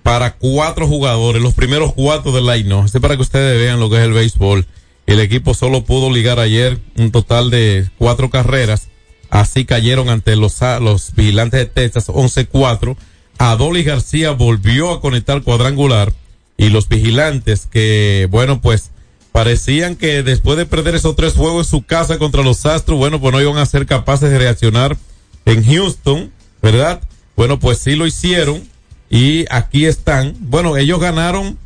[0.04, 2.86] para cuatro jugadores, los primeros cuatro del line.
[2.86, 4.66] Este para que ustedes vean lo que es el béisbol.
[5.08, 8.90] El equipo solo pudo ligar ayer un total de cuatro carreras.
[9.30, 12.98] Así cayeron ante los, los vigilantes de Texas 11-4.
[13.38, 16.14] Adolis García volvió a conectar cuadrangular
[16.58, 18.92] y los vigilantes que, bueno, pues
[19.32, 23.22] parecían que después de perder esos tres juegos en su casa contra los Astros, bueno,
[23.22, 24.98] pues no iban a ser capaces de reaccionar
[25.46, 26.32] en Houston,
[26.62, 27.02] ¿verdad?
[27.38, 28.62] Bueno, pues sí lo hicieron
[29.10, 30.36] y aquí están.
[30.40, 31.58] Bueno, ellos ganaron,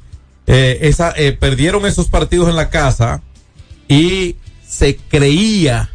[0.45, 3.23] eh, esa, eh, perdieron esos partidos en la casa
[3.93, 4.35] y
[4.67, 5.89] se creía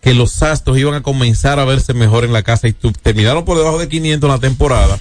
[0.00, 3.44] que los Astros iban a comenzar a verse mejor en la casa y tu- terminaron
[3.44, 4.98] por debajo de 500 en la temporada.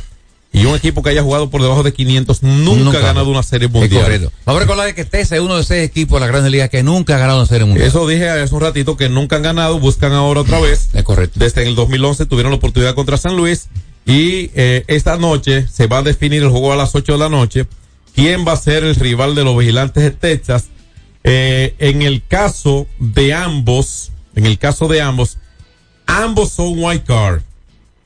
[0.52, 2.98] Y un equipo que haya jugado por debajo de 500 nunca, Nunca.
[2.98, 4.32] ha ganado una serie mundial.
[4.46, 6.82] Vamos a recordar que Tesa es uno de seis equipos de la Grandes Ligas que
[6.82, 7.88] nunca ha ganado una serie mundial.
[7.88, 10.90] Eso dije hace un ratito que nunca han ganado, buscan ahora otra vez.
[10.94, 11.40] Es correcto.
[11.40, 13.68] Desde el 2011 tuvieron la oportunidad contra San Luis
[14.08, 17.30] y eh, esta noche se va a definir el juego a las 8 de la
[17.30, 17.68] noche.
[18.16, 20.70] ¿Quién va a ser el rival de los vigilantes de Texas?
[21.30, 25.38] Eh, en el caso de ambos, en el caso de ambos,
[26.06, 27.42] ambos son white card.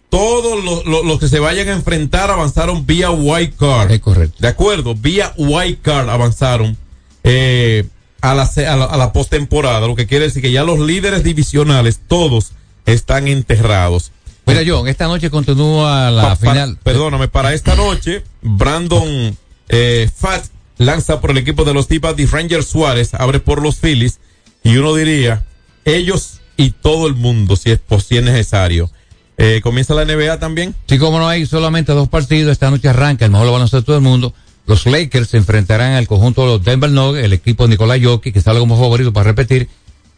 [0.10, 3.92] Todos los, los- los que se vayan a enfrentar avanzaron vía white card.
[3.92, 4.38] Es correcto.
[4.40, 6.76] De acuerdo, vía white card avanzaron
[7.24, 7.86] eh,
[8.22, 10.80] a la, se- a la, a la postemporada, lo que quiere decir que ya los
[10.80, 12.54] líderes divisionales, todos
[12.88, 14.12] están enterrados.
[14.48, 16.78] Mira, John, esta noche continúa la Pa- pa- final.
[16.82, 19.38] perdóname, para esta noche, Brandon
[19.70, 20.44] eh, Fat
[20.82, 24.20] lanza por el equipo de los Tipas de Ranger Suárez, abre por los Phillies,
[24.64, 25.46] y uno diría,
[25.86, 28.90] ellos y todo el mundo, si es, pos- si es necesario.
[29.38, 30.76] Eh, comienza la NBA también.
[30.88, 34.34] Sí, como no hay solamente dos partidos, esta noche arranca el mejor baloncesto del mundo.
[34.68, 38.34] Los Lakers se enfrentarán al conjunto de los Denver Nuggets, el equipo de Nicolás Jokic,
[38.34, 39.68] que sale como favorito para repetir.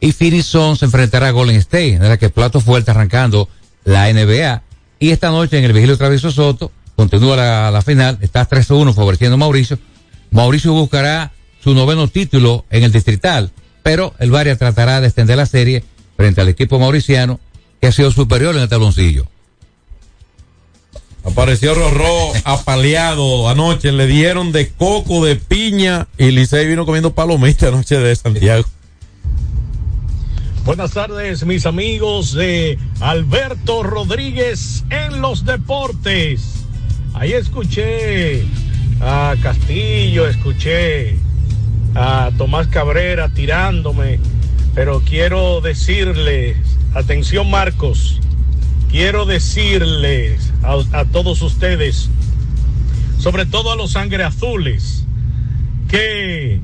[0.01, 3.47] Y Phoenix Suns se enfrentará a Golden State, de la que plato fuerte arrancando
[3.85, 4.61] la NBA.
[4.99, 9.35] Y esta noche en el Vigilio Travieso Soto, continúa la, la final, está 3-1 favoreciendo
[9.35, 9.79] a Mauricio.
[10.33, 11.31] Mauricio buscará
[11.63, 13.51] su noveno título en el distrital,
[13.83, 15.83] pero el Varia tratará de extender la serie
[16.17, 17.39] frente al equipo mauriciano,
[17.79, 19.27] que ha sido superior en el taloncillo.
[21.23, 27.67] Apareció Rorró apaleado anoche, le dieron de coco, de piña, y Licey vino comiendo palomita
[27.67, 28.65] anoche de Santiago.
[30.65, 36.41] Buenas tardes, mis amigos de Alberto Rodríguez en los deportes.
[37.13, 38.43] Ahí escuché
[39.01, 41.17] a Castillo, escuché
[41.95, 44.19] a Tomás Cabrera tirándome,
[44.73, 46.57] pero quiero decirles,
[46.93, 48.19] atención Marcos,
[48.89, 52.09] quiero decirles a, a todos ustedes,
[53.19, 55.05] sobre todo a los sangre azules,
[55.87, 56.59] que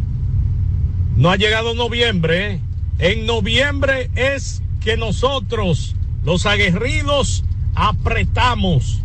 [1.16, 2.54] no ha llegado noviembre.
[2.54, 2.60] ¿eh?
[3.00, 7.44] En noviembre es que nosotros, los aguerridos,
[7.76, 9.02] apretamos.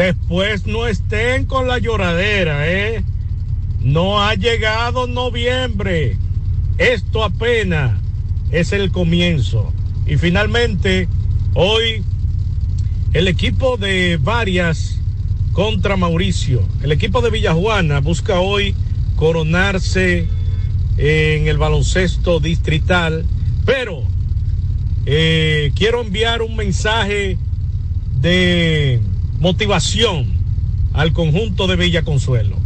[0.00, 3.04] Después no estén con la lloradera, ¿eh?
[3.82, 6.16] No ha llegado noviembre.
[6.78, 8.00] Esto apenas
[8.50, 9.74] es el comienzo.
[10.06, 11.06] Y finalmente,
[11.52, 12.02] hoy
[13.12, 14.98] el equipo de varias
[15.52, 16.66] contra Mauricio.
[16.82, 18.74] El equipo de Villajuana busca hoy
[19.16, 20.26] coronarse
[20.96, 23.26] en el baloncesto distrital,
[23.66, 24.04] pero
[25.04, 27.36] eh, quiero enviar un mensaje
[28.18, 28.98] de
[29.40, 30.26] motivación
[30.92, 32.56] al conjunto de Villa Consuelo.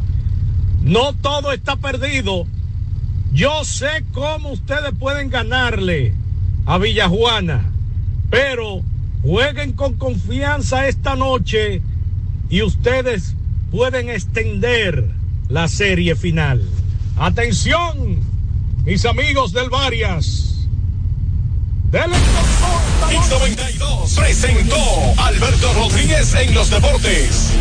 [0.83, 2.47] No todo está perdido.
[3.33, 6.13] Yo sé cómo ustedes pueden ganarle
[6.67, 7.71] a Villajuana,
[8.29, 8.83] pero
[9.23, 11.81] jueguen con confianza esta noche
[12.51, 13.35] y ustedes
[13.71, 15.09] pueden extender
[15.49, 16.63] la serie final.
[17.17, 18.19] Atención,
[18.85, 20.54] mis amigos del Varias.
[21.95, 22.17] Dele
[23.09, 24.77] X92 presentó
[25.17, 27.53] Alberto Rodríguez en los deportes.